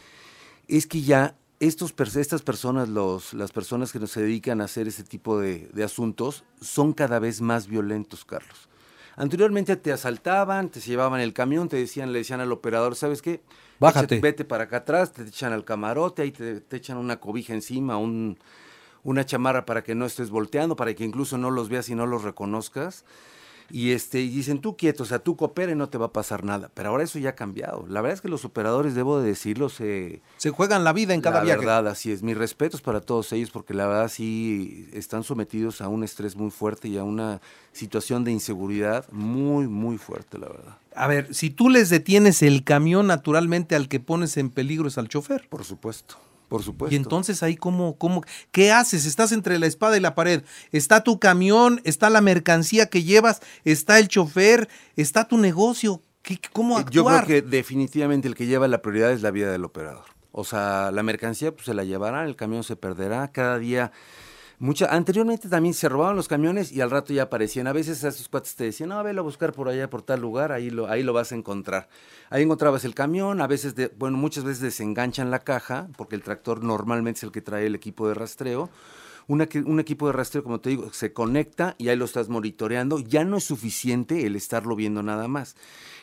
es 0.67 0.85
que 0.87 1.01
ya 1.01 1.35
estos, 1.59 1.93
estas 2.17 2.41
personas, 2.41 2.89
los, 2.89 3.33
las 3.33 3.53
personas 3.53 3.93
que 3.93 3.99
nos 3.99 4.11
se 4.11 4.21
dedican 4.21 4.59
a 4.59 4.65
hacer 4.65 4.87
ese 4.89 5.03
tipo 5.03 5.39
de, 5.39 5.69
de 5.73 5.83
asuntos, 5.85 6.43
son 6.59 6.91
cada 6.91 7.19
vez 7.19 7.39
más 7.39 7.67
violentos, 7.67 8.25
Carlos. 8.25 8.67
Anteriormente 9.15 9.75
te 9.75 9.91
asaltaban, 9.91 10.69
te 10.69 10.79
llevaban 10.79 11.21
el 11.21 11.33
camión, 11.33 11.69
te 11.69 11.77
decían, 11.77 12.11
le 12.11 12.19
decían 12.19 12.39
al 12.41 12.51
operador, 12.51 12.95
¿sabes 12.95 13.21
qué? 13.21 13.41
Bájate. 13.79 14.15
Échate- 14.17 14.21
vete 14.21 14.45
para 14.45 14.63
acá 14.65 14.77
atrás, 14.77 15.11
te 15.13 15.23
echan 15.23 15.53
al 15.53 15.65
camarote, 15.65 16.21
ahí 16.23 16.31
te, 16.31 16.61
te 16.61 16.77
echan 16.77 16.97
una 16.97 17.19
cobija 17.19 17.53
encima, 17.53 17.97
un, 17.97 18.39
una 19.03 19.25
chamarra 19.25 19.65
para 19.65 19.83
que 19.83 19.93
no 19.95 20.05
estés 20.05 20.29
volteando, 20.29 20.75
para 20.75 20.93
que 20.93 21.03
incluso 21.03 21.37
no 21.37 21.51
los 21.51 21.69
veas 21.69 21.89
y 21.89 21.95
no 21.95 22.05
los 22.07 22.23
reconozcas. 22.23 23.05
Y 23.75 23.93
este, 23.93 24.21
y 24.21 24.29
dicen, 24.29 24.61
tú 24.61 24.77
quieto, 24.77 25.01
o 25.01 25.05
sea, 25.07 25.17
tú 25.17 25.35
coopera 25.35 25.71
y 25.71 25.75
no 25.75 25.89
te 25.89 25.97
va 25.97 26.05
a 26.05 26.13
pasar 26.13 26.43
nada. 26.43 26.69
Pero 26.75 26.89
ahora 26.89 27.05
eso 27.05 27.17
ya 27.17 27.29
ha 27.29 27.35
cambiado. 27.35 27.87
La 27.89 28.01
verdad 28.01 28.13
es 28.13 28.21
que 28.21 28.27
los 28.29 28.45
operadores, 28.45 28.93
debo 28.93 29.19
de 29.19 29.27
decirlo, 29.27 29.67
se, 29.67 30.21
Se 30.37 30.51
juegan 30.51 30.83
la 30.83 30.93
vida 30.93 31.15
en 31.15 31.21
cada 31.21 31.39
la 31.39 31.45
viaje. 31.45 31.61
verdad, 31.61 31.87
así 31.87 32.11
es. 32.11 32.21
Mis 32.21 32.37
respetos 32.37 32.83
para 32.83 33.01
todos 33.01 33.33
ellos, 33.33 33.49
porque 33.49 33.73
la 33.73 33.87
verdad 33.87 34.09
sí 34.09 34.87
están 34.93 35.23
sometidos 35.23 35.81
a 35.81 35.87
un 35.87 36.03
estrés 36.03 36.35
muy 36.35 36.51
fuerte 36.51 36.87
y 36.87 36.99
a 36.99 37.03
una 37.03 37.41
situación 37.71 38.23
de 38.23 38.31
inseguridad 38.31 39.11
muy, 39.11 39.67
muy 39.67 39.97
fuerte, 39.97 40.37
la 40.37 40.49
verdad. 40.49 40.77
A 40.95 41.07
ver, 41.07 41.33
si 41.33 41.49
tú 41.49 41.71
les 41.71 41.89
detienes 41.89 42.43
el 42.43 42.63
camión, 42.63 43.07
naturalmente 43.07 43.75
al 43.75 43.87
que 43.87 43.99
pones 43.99 44.37
en 44.37 44.51
peligro 44.51 44.87
es 44.87 44.99
al 44.99 45.09
chofer. 45.09 45.47
Por 45.49 45.63
supuesto, 45.63 46.17
por 46.53 46.61
supuesto. 46.61 46.93
Y 46.93 46.97
entonces 46.97 47.41
ahí 47.41 47.55
cómo, 47.55 47.97
cómo, 47.97 48.23
¿qué 48.51 48.71
haces? 48.71 49.07
Estás 49.07 49.31
entre 49.31 49.57
la 49.57 49.65
espada 49.65 49.97
y 49.97 49.99
la 49.99 50.13
pared. 50.13 50.43
Está 50.71 51.03
tu 51.03 51.17
camión, 51.17 51.81
está 51.83 52.11
la 52.11 52.21
mercancía 52.21 52.85
que 52.91 53.01
llevas, 53.01 53.41
está 53.65 53.97
el 53.97 54.07
chofer, 54.07 54.69
está 54.95 55.27
tu 55.27 55.39
negocio. 55.39 56.03
¿Qué, 56.21 56.39
¿Cómo 56.51 56.77
Eh, 56.77 56.81
actuar? 56.81 57.21
Yo 57.21 57.25
creo 57.25 57.41
que 57.41 57.49
definitivamente 57.49 58.27
el 58.27 58.35
que 58.35 58.45
lleva 58.45 58.67
la 58.67 58.83
prioridad 58.83 59.11
es 59.13 59.23
la 59.23 59.31
vida 59.31 59.51
del 59.51 59.65
operador. 59.65 60.05
O 60.31 60.43
sea, 60.43 60.91
la 60.91 61.01
mercancía 61.01 61.51
pues, 61.51 61.65
se 61.65 61.73
la 61.73 61.85
llevarán, 61.85 62.27
el 62.27 62.35
camión 62.35 62.63
se 62.63 62.75
perderá 62.75 63.31
cada 63.31 63.57
día. 63.57 63.91
Mucha, 64.63 64.85
anteriormente 64.85 65.49
también 65.49 65.73
se 65.73 65.89
robaban 65.89 66.15
los 66.15 66.29
camiones 66.29 66.71
y 66.71 66.79
al 66.79 66.89
rato 66.89 67.11
ya 67.11 67.23
aparecían. 67.23 67.67
A 67.67 67.73
veces 67.73 68.01
a 68.05 68.07
esos 68.07 68.29
cuates 68.29 68.55
te 68.55 68.63
decían, 68.63 68.87
no, 68.87 69.03
velo 69.03 69.19
a 69.19 69.23
buscar 69.25 69.51
por 69.51 69.67
allá, 69.67 69.89
por 69.89 70.03
tal 70.03 70.21
lugar, 70.21 70.53
ahí 70.53 70.69
lo, 70.69 70.87
ahí 70.87 71.03
lo 71.03 71.11
vas 71.11 71.33
a 71.33 71.35
encontrar. 71.35 71.89
Ahí 72.29 72.43
encontrabas 72.43 72.85
el 72.85 72.95
camión, 72.95 73.41
a 73.41 73.47
veces, 73.47 73.75
de- 73.75 73.91
bueno, 73.99 74.17
muchas 74.17 74.45
veces 74.45 74.61
desenganchan 74.61 75.31
la 75.31 75.39
caja, 75.39 75.89
porque 75.97 76.15
el 76.15 76.23
tractor 76.23 76.63
normalmente 76.63 77.17
es 77.17 77.23
el 77.23 77.33
que 77.33 77.41
trae 77.41 77.65
el 77.65 77.75
equipo 77.75 78.07
de 78.07 78.13
rastreo. 78.13 78.69
Una 79.27 79.49
un 79.65 79.81
equipo 79.81 80.07
de 80.07 80.13
rastreo, 80.13 80.45
como 80.45 80.61
te 80.61 80.69
digo, 80.69 80.93
se 80.93 81.11
conecta 81.11 81.75
y 81.77 81.89
ahí 81.89 81.97
lo 81.97 82.05
estás 82.05 82.29
monitoreando. 82.29 82.99
Ya 82.99 83.25
no 83.25 83.35
es 83.35 83.43
suficiente 83.43 84.25
el 84.25 84.37
estarlo 84.37 84.77
viendo 84.77 85.03
nada 85.03 85.27
más. 85.27 85.57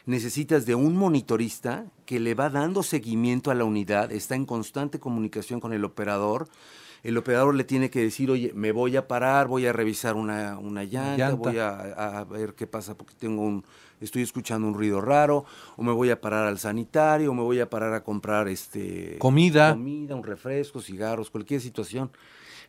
Necesitas 0.04 0.66
de 0.66 0.74
un 0.74 0.98
monitorista 0.98 1.86
que 2.04 2.20
le 2.20 2.34
va 2.34 2.50
dando 2.50 2.82
seguimiento 2.82 3.50
a 3.50 3.54
la 3.54 3.64
unidad, 3.64 4.12
está 4.12 4.34
en 4.34 4.44
constante 4.44 5.00
comunicación 5.00 5.60
con 5.60 5.72
el 5.72 5.86
operador. 5.86 6.48
El 7.02 7.16
operador 7.16 7.54
le 7.54 7.64
tiene 7.64 7.88
que 7.90 8.00
decir, 8.00 8.30
oye, 8.30 8.52
me 8.54 8.72
voy 8.72 8.96
a 8.96 9.08
parar, 9.08 9.48
voy 9.48 9.66
a 9.66 9.72
revisar 9.72 10.16
una, 10.16 10.58
una 10.58 10.84
llanta, 10.84 11.30
Llanta. 11.30 11.34
voy 11.36 11.58
a, 11.58 12.18
a 12.18 12.24
ver 12.24 12.54
qué 12.54 12.66
pasa 12.66 12.94
porque 12.96 13.14
tengo 13.18 13.42
un, 13.42 13.64
estoy 14.00 14.22
escuchando 14.22 14.66
un 14.66 14.74
ruido 14.74 15.00
raro, 15.00 15.44
o 15.76 15.82
me 15.82 15.92
voy 15.92 16.10
a 16.10 16.20
parar 16.20 16.46
al 16.46 16.58
sanitario, 16.58 17.30
o 17.30 17.34
me 17.34 17.42
voy 17.42 17.60
a 17.60 17.70
parar 17.70 17.94
a 17.94 18.02
comprar 18.02 18.48
este 18.48 19.16
Comida. 19.18 19.72
comida, 19.72 20.14
un 20.14 20.24
refresco, 20.24 20.80
cigarros, 20.80 21.30
cualquier 21.30 21.60
situación. 21.60 22.10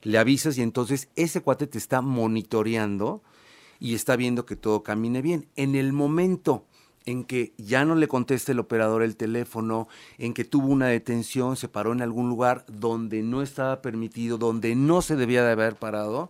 Le 0.04 0.18
avisas 0.18 0.58
y 0.58 0.62
entonces 0.62 1.10
ese 1.16 1.42
cuate 1.42 1.68
te 1.68 1.78
está 1.78 2.02
monitoreando 2.02 3.22
y 3.80 3.96
está 3.96 4.16
viendo 4.16 4.46
que 4.46 4.56
todo 4.56 4.84
camine 4.84 5.22
bien. 5.22 5.48
En 5.56 5.76
el 5.76 5.94
momento 5.94 6.66
en 7.06 7.24
que 7.24 7.54
ya 7.58 7.86
no 7.86 7.96
le 7.96 8.08
contesta 8.08 8.52
el 8.52 8.60
operador 8.60 9.02
el 9.02 9.16
teléfono, 9.16 9.88
en 10.18 10.34
que 10.34 10.46
tuvo 10.46 10.68
una 10.68 10.88
detención, 10.88 11.56
se 11.56 11.68
paró 11.68 11.94
en 11.94 12.02
algún 12.02 12.30
lugar 12.30 12.66
donde 12.68 13.24
no 13.24 13.42
estaba 13.42 13.82
permitido, 13.82 14.38
donde 14.38 14.76
no 14.76 15.02
se 15.02 15.16
debía 15.16 15.44
de 15.44 15.52
haber 15.52 15.76
parado, 15.76 16.30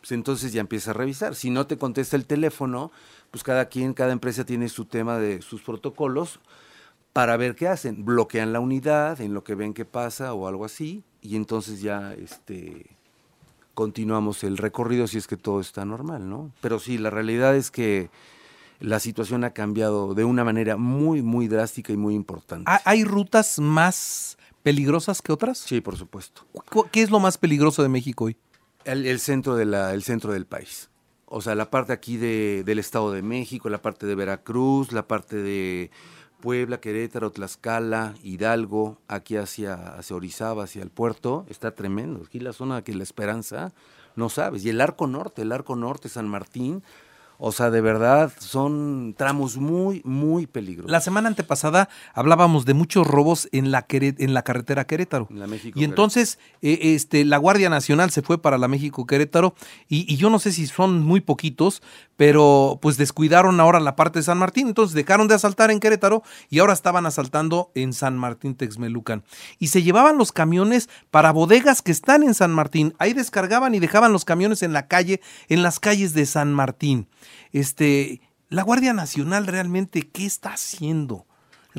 pues 0.00 0.12
entonces 0.12 0.52
ya 0.52 0.60
empieza 0.60 0.92
a 0.92 0.94
revisar. 0.94 1.34
Si 1.34 1.50
no 1.50 1.66
te 1.66 1.78
contesta 1.78 2.16
el 2.16 2.26
teléfono, 2.26 2.90
pues 3.30 3.42
cada 3.44 3.66
quien, 3.66 3.92
cada 3.92 4.12
empresa 4.12 4.44
tiene 4.44 4.68
su 4.68 4.84
tema 4.84 5.18
de 5.18 5.42
sus 5.42 5.62
protocolos 5.62 6.40
para 7.12 7.36
ver 7.36 7.54
qué 7.54 7.68
hacen. 7.68 8.04
Bloquean 8.04 8.52
la 8.52 8.60
unidad 8.60 9.20
en 9.20 9.34
lo 9.34 9.42
que 9.42 9.54
ven 9.54 9.74
que 9.74 9.84
pasa 9.84 10.32
o 10.32 10.48
algo 10.48 10.64
así, 10.64 11.02
y 11.20 11.36
entonces 11.36 11.80
ya 11.80 12.14
este 12.14 12.96
continuamos 13.74 14.42
el 14.42 14.56
recorrido 14.56 15.06
si 15.06 15.18
es 15.18 15.26
que 15.26 15.36
todo 15.36 15.60
está 15.60 15.84
normal, 15.84 16.30
¿no? 16.30 16.50
Pero 16.62 16.78
sí, 16.78 16.96
la 16.96 17.10
realidad 17.10 17.54
es 17.54 17.70
que 17.70 18.08
la 18.80 19.00
situación 19.00 19.44
ha 19.44 19.50
cambiado 19.50 20.14
de 20.14 20.24
una 20.24 20.44
manera 20.44 20.76
muy, 20.76 21.22
muy 21.22 21.48
drástica 21.48 21.92
y 21.92 21.96
muy 21.96 22.14
importante. 22.14 22.70
¿Ha- 22.70 22.82
¿Hay 22.84 23.04
rutas 23.04 23.58
más 23.58 24.36
peligrosas 24.62 25.22
que 25.22 25.32
otras? 25.32 25.58
Sí, 25.58 25.80
por 25.80 25.96
supuesto. 25.96 26.42
¿Cu- 26.70 26.86
¿Qué 26.90 27.02
es 27.02 27.10
lo 27.10 27.20
más 27.20 27.38
peligroso 27.38 27.82
de 27.82 27.88
México 27.88 28.24
hoy? 28.24 28.36
El, 28.84 29.06
el 29.06 29.18
centro, 29.20 29.56
de 29.56 29.64
la, 29.64 29.94
el 29.94 30.02
centro 30.02 30.32
del 30.32 30.46
país. 30.46 30.90
O 31.26 31.40
sea, 31.40 31.54
la 31.54 31.70
parte 31.70 31.92
aquí 31.92 32.16
de, 32.16 32.62
del 32.64 32.78
Estado 32.78 33.10
de 33.12 33.22
México, 33.22 33.68
la 33.68 33.82
parte 33.82 34.06
de 34.06 34.14
Veracruz, 34.14 34.92
la 34.92 35.08
parte 35.08 35.36
de 35.36 35.90
Puebla, 36.40 36.78
Querétaro, 36.80 37.32
Tlaxcala, 37.32 38.14
Hidalgo, 38.22 38.98
aquí 39.08 39.36
hacia, 39.36 39.74
hacia 39.96 40.14
Orizaba, 40.14 40.64
hacia 40.64 40.82
el 40.82 40.90
puerto, 40.90 41.44
está 41.48 41.74
tremendo. 41.74 42.22
Aquí 42.26 42.38
la 42.38 42.52
zona 42.52 42.82
que 42.84 42.94
la 42.94 43.02
esperanza, 43.02 43.72
no 44.14 44.28
sabes. 44.28 44.64
Y 44.64 44.68
el 44.68 44.80
arco 44.80 45.08
norte, 45.08 45.42
el 45.42 45.50
arco 45.50 45.74
norte, 45.74 46.08
San 46.08 46.28
Martín, 46.28 46.84
o 47.38 47.52
sea, 47.52 47.70
de 47.70 47.80
verdad, 47.80 48.32
son 48.38 49.14
tramos 49.16 49.56
muy, 49.56 50.02
muy 50.04 50.46
peligrosos. 50.46 50.90
La 50.90 51.00
semana 51.00 51.28
antepasada 51.28 51.88
hablábamos 52.14 52.64
de 52.64 52.74
muchos 52.74 53.06
robos 53.06 53.48
en 53.52 53.70
la, 53.70 53.86
Quere- 53.86 54.16
en 54.18 54.34
la 54.34 54.42
carretera 54.42 54.86
Querétaro. 54.86 55.28
La 55.30 55.46
México 55.46 55.78
y 55.78 55.84
entonces 55.84 56.38
eh, 56.62 56.78
este, 56.94 57.24
la 57.24 57.38
Guardia 57.38 57.68
Nacional 57.68 58.10
se 58.10 58.22
fue 58.22 58.40
para 58.40 58.58
la 58.58 58.68
México 58.68 59.06
Querétaro 59.06 59.54
y, 59.88 60.12
y 60.12 60.16
yo 60.16 60.30
no 60.30 60.38
sé 60.38 60.52
si 60.52 60.66
son 60.66 61.02
muy 61.02 61.20
poquitos, 61.20 61.82
pero 62.16 62.78
pues 62.80 62.96
descuidaron 62.96 63.60
ahora 63.60 63.80
la 63.80 63.96
parte 63.96 64.18
de 64.18 64.22
San 64.22 64.38
Martín, 64.38 64.68
entonces 64.68 64.94
dejaron 64.94 65.28
de 65.28 65.34
asaltar 65.34 65.70
en 65.70 65.80
Querétaro 65.80 66.22
y 66.48 66.58
ahora 66.60 66.72
estaban 66.72 67.04
asaltando 67.06 67.70
en 67.74 67.92
San 67.92 68.16
Martín 68.16 68.54
Texmelucan. 68.54 69.22
Y 69.58 69.68
se 69.68 69.82
llevaban 69.82 70.16
los 70.16 70.32
camiones 70.32 70.88
para 71.10 71.30
bodegas 71.32 71.82
que 71.82 71.92
están 71.92 72.22
en 72.22 72.34
San 72.34 72.52
Martín, 72.52 72.94
ahí 72.98 73.12
descargaban 73.12 73.74
y 73.74 73.80
dejaban 73.80 74.12
los 74.12 74.24
camiones 74.24 74.62
en 74.62 74.72
la 74.72 74.86
calle, 74.86 75.20
en 75.48 75.62
las 75.62 75.78
calles 75.80 76.14
de 76.14 76.24
San 76.26 76.52
Martín. 76.54 77.08
Este, 77.52 78.20
la 78.48 78.62
Guardia 78.62 78.92
Nacional 78.92 79.46
realmente, 79.46 80.02
¿qué 80.02 80.26
está 80.26 80.54
haciendo? 80.54 81.24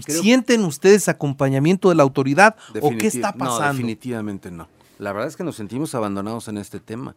Creo- 0.06 0.22
¿Sienten 0.22 0.64
ustedes 0.64 1.08
acompañamiento 1.10 1.90
de 1.90 1.96
la 1.96 2.04
autoridad 2.04 2.56
o 2.82 2.92
qué 2.92 3.08
está 3.08 3.32
No, 3.32 3.38
pasando? 3.40 3.74
definitivamente 3.74 4.52
no. 4.52 4.68
La 5.00 5.12
verdad 5.12 5.28
es 5.28 5.36
que 5.36 5.44
nos 5.44 5.56
sentimos 5.56 5.96
abandonados 5.96 6.48
en 6.48 6.58
este 6.58 6.80
tema. 6.80 7.16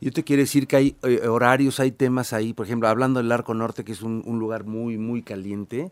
Yo 0.00 0.10
te 0.12 0.24
quiero 0.24 0.40
decir 0.40 0.66
que 0.66 0.76
hay 0.76 0.96
eh, 1.02 1.28
horarios, 1.28 1.78
hay 1.78 1.92
temas 1.92 2.32
ahí, 2.32 2.52
por 2.52 2.66
ejemplo, 2.66 2.88
hablando 2.88 3.20
del 3.20 3.30
Arco 3.30 3.52
Norte, 3.54 3.84
que 3.84 3.92
es 3.92 4.02
un, 4.02 4.22
un 4.24 4.38
lugar 4.38 4.64
muy, 4.64 4.96
muy 4.98 5.22
caliente, 5.22 5.90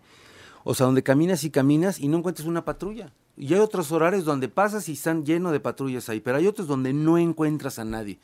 o 0.64 0.74
sea, 0.74 0.86
donde 0.86 1.02
caminas 1.02 1.44
y 1.44 1.50
caminas 1.50 2.00
y 2.00 2.08
no 2.08 2.18
encuentras 2.18 2.48
una 2.48 2.64
patrulla. 2.64 3.12
Y 3.36 3.52
hay 3.54 3.60
otros 3.60 3.92
horarios 3.92 4.24
donde 4.24 4.48
pasas 4.48 4.88
y 4.88 4.92
están 4.94 5.24
llenos 5.24 5.52
de 5.52 5.60
patrullas 5.60 6.08
ahí, 6.08 6.20
pero 6.20 6.38
hay 6.38 6.46
otros 6.46 6.66
donde 6.66 6.92
no 6.92 7.18
encuentras 7.18 7.78
a 7.78 7.84
nadie. 7.84 8.18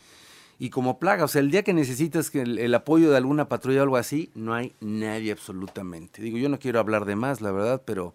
Y 0.59 0.71
como 0.71 0.99
plaga, 0.99 1.25
o 1.25 1.29
sea, 1.29 1.41
el 1.41 1.51
día 1.51 1.63
que 1.63 1.75
necesitas 1.75 2.31
que 2.31 2.43
el, 2.43 2.59
el 2.59 2.75
apoyo 2.75 3.11
de 3.11 3.17
alguna 3.17 3.49
patrulla 3.49 3.81
o 3.81 3.83
algo 3.83 3.97
así, 3.97 4.31
no 4.35 4.55
hay 4.55 4.73
nadie 4.81 5.33
absolutamente. 5.33 6.23
Digo, 6.23 6.39
yo 6.39 6.49
no 6.49 6.59
quiero 6.59 6.79
hablar 6.79 7.05
de 7.05 7.17
más, 7.17 7.41
la 7.41 7.51
verdad, 7.51 7.83
pero 7.85 8.15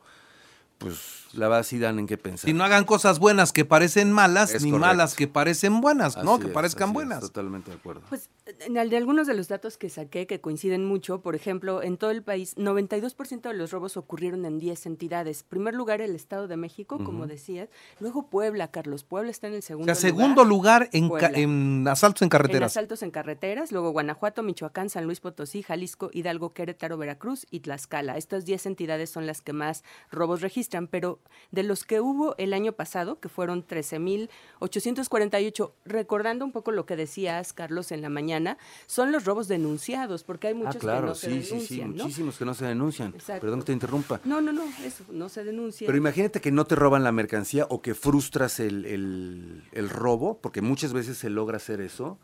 pues 0.77 1.18
la 1.33 1.47
verdad 1.47 1.63
sí 1.63 1.79
dan 1.79 1.99
en 1.99 2.07
qué 2.07 2.17
pensar. 2.17 2.47
Si 2.49 2.53
no 2.53 2.63
hagan 2.63 2.85
cosas 2.85 3.19
buenas 3.19 3.53
que 3.53 3.65
parecen 3.65 4.11
malas, 4.11 4.53
Es 4.53 4.63
ni 4.63 4.71
correcto. 4.71 4.87
malas 4.87 5.15
que 5.15 5.27
parecen 5.27 5.81
buenas, 5.81 6.17
¿no? 6.23 6.39
Que 6.39 6.47
parezcan 6.47 6.83
así 6.89 6.91
es, 6.91 6.93
buenas. 6.93 7.19
totalmente 7.21 7.71
de 7.71 7.77
acuerdo. 7.77 8.01
Pues 8.09 8.29
en 8.65 8.77
el 8.77 8.89
de 8.89 8.97
algunos 8.97 9.27
de 9.27 9.35
los 9.35 9.47
datos 9.47 9.77
que 9.77 9.89
saqué 9.89 10.25
que 10.27 10.41
coinciden 10.41 10.85
mucho, 10.85 11.21
por 11.21 11.35
ejemplo, 11.35 11.83
en 11.83 11.97
todo 11.97 12.09
el 12.11 12.23
país, 12.23 12.55
92% 12.57 13.41
de 13.41 13.53
los 13.53 13.71
robos 13.71 13.95
ocurrieron 13.97 14.45
en 14.45 14.57
10 14.59 14.85
entidades. 14.87 15.43
Primer 15.43 15.75
lugar 15.75 16.01
el 16.01 16.15
Estado 16.15 16.47
de 16.47 16.57
México, 16.57 16.97
como 17.03 17.27
decías, 17.27 17.69
luego 17.99 18.27
Puebla, 18.29 18.69
Carlos. 18.69 19.03
Puebla 19.03 19.29
está 19.31 19.47
en 19.47 19.53
el 19.53 19.59
O 19.59 19.63
segundo 19.63 19.85
sea, 19.93 19.95
segundo 20.09 20.43
lugar 20.43 20.89
en, 20.93 21.09
en 21.35 21.87
asaltos 21.87 22.23
en 22.23 22.25
En 22.25 22.29
carreteras. 22.29 22.71
asaltos 22.71 23.03
en 23.03 23.11
carreteras, 23.11 23.71
luego 23.71 23.91
Guanajuato, 23.91 24.41
Michoacán, 24.43 24.89
San 24.89 25.05
Luis 25.05 25.19
Potosí, 25.19 25.61
Jalisco, 25.61 26.09
Hidalgo, 26.11 26.53
Querétaro, 26.53 26.97
Veracruz 26.97 27.45
y 27.51 27.59
Tlaxcala. 27.59 28.17
Estas 28.17 28.45
10 28.45 28.65
entidades 28.65 29.09
son 29.11 29.27
las 29.27 29.41
que 29.41 29.53
más 29.53 29.83
robos 30.11 30.41
registran, 30.41 30.87
pero 30.87 31.18
de 31.51 31.63
los 31.63 31.83
que 31.83 31.99
hubo 31.99 32.35
el 32.37 32.53
año 32.53 32.73
pasado, 32.73 33.19
que 33.19 33.27
fueron 33.27 33.65
13.848, 33.65 35.71
recordando 35.85 36.45
un 36.45 36.51
poco 36.51 36.71
lo 36.71 36.85
que 36.85 36.95
decías, 36.95 37.53
Carlos, 37.53 37.91
en 37.91 38.01
la 38.01 38.09
mañana, 38.09 38.57
son 38.85 39.11
los 39.11 39.25
robos 39.25 39.47
denunciados, 39.47 40.23
porque 40.23 40.47
hay 40.49 40.53
muchos 40.53 40.75
ah, 40.75 40.79
claro, 40.79 41.01
que 41.01 41.07
no 41.07 41.15
se 41.15 41.31
sí, 41.31 41.41
sí, 41.41 41.41
sí, 41.41 41.49
denuncian, 41.79 41.95
¿no? 41.95 42.03
muchísimos 42.03 42.37
que 42.37 42.45
no 42.45 42.53
se 42.53 42.65
denuncian. 42.65 43.13
Exacto. 43.15 43.41
Perdón 43.41 43.59
que 43.61 43.65
te 43.65 43.73
interrumpa. 43.73 44.21
No, 44.25 44.41
no, 44.41 44.51
no, 44.53 44.63
eso, 44.85 45.03
no 45.11 45.29
se 45.29 45.43
denuncia. 45.43 45.87
Pero 45.87 45.97
imagínate 45.97 46.39
que 46.41 46.51
no 46.51 46.65
te 46.65 46.75
roban 46.75 47.03
la 47.03 47.11
mercancía 47.11 47.65
o 47.69 47.81
que 47.81 47.95
frustras 47.95 48.59
el, 48.59 48.85
el- 48.85 49.63
el 49.71 49.89
robo, 49.89 50.37
porque 50.39 50.61
muchas 50.61 50.93
veces 50.93 51.17
se 51.17 51.29
logra 51.29 51.57
hacer 51.57 51.81
eso. 51.81 52.19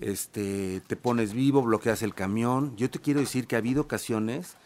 Este, 0.00 0.80
te 0.86 0.94
pones 0.96 1.32
vivo, 1.32 1.62
bloqueas 1.62 2.02
el 2.02 2.14
camión. 2.14 2.76
Yo 2.76 2.88
te 2.90 2.98
quiero 3.00 3.18
decir 3.20 3.46
que 3.48 3.56
ha 3.56 3.58
habido 3.58 3.82
ocasiones, 3.82 4.56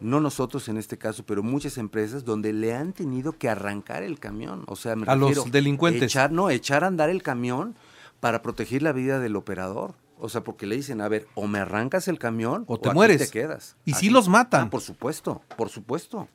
no 0.00 0.20
nosotros 0.20 0.68
en 0.68 0.76
este 0.76 0.98
caso, 0.98 1.24
pero 1.26 1.42
muchas 1.42 1.78
empresas 1.78 2.24
donde 2.24 2.52
le 2.52 2.74
han 2.74 2.92
tenido 2.92 3.32
que 3.32 3.48
arrancar 3.48 4.02
el 4.02 4.18
camión. 4.18 4.64
O 4.66 4.76
sea, 4.76 4.96
me 4.96 5.06
A 5.10 5.16
los 5.16 5.50
delincuentes. 5.52 6.02
Echar, 6.02 6.32
no, 6.32 6.50
echar 6.50 6.84
a 6.84 6.86
andar 6.86 7.10
el 7.10 7.22
camión 7.22 7.74
para 8.20 8.42
proteger 8.42 8.82
la 8.82 8.92
vida 8.92 9.18
del 9.18 9.36
operador. 9.36 9.94
O 10.18 10.28
sea, 10.28 10.42
porque 10.44 10.66
le 10.66 10.76
dicen, 10.76 11.00
a 11.00 11.08
ver, 11.08 11.26
o 11.34 11.46
me 11.46 11.58
arrancas 11.60 12.06
el 12.08 12.18
camión 12.18 12.64
O 12.66 12.78
te 12.78 12.88
aquí 12.90 12.94
mueres. 12.94 13.18
te 13.18 13.28
quedas. 13.30 13.76
Y 13.86 13.92
sí 13.92 13.96
Así- 13.96 14.10
los 14.10 14.28
matan. 14.28 14.66
Ah, 14.66 14.70
por 14.70 14.82
supuesto, 14.82 15.42
por 15.56 15.70
supuesto. 15.70 16.28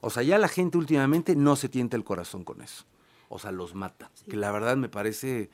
O 0.00 0.08
sea, 0.10 0.22
ya 0.22 0.38
la 0.38 0.48
gente 0.48 0.78
últimamente 0.78 1.36
no 1.36 1.56
se 1.56 1.68
tienta 1.68 1.96
el 1.96 2.04
corazón 2.04 2.44
con 2.44 2.62
eso. 2.62 2.84
O 3.28 3.38
sea, 3.38 3.50
los 3.52 3.74
mata. 3.74 4.10
Que 4.30 4.36
la 4.36 4.50
verdad 4.52 4.76
me 4.76 4.88
parece 4.88 5.50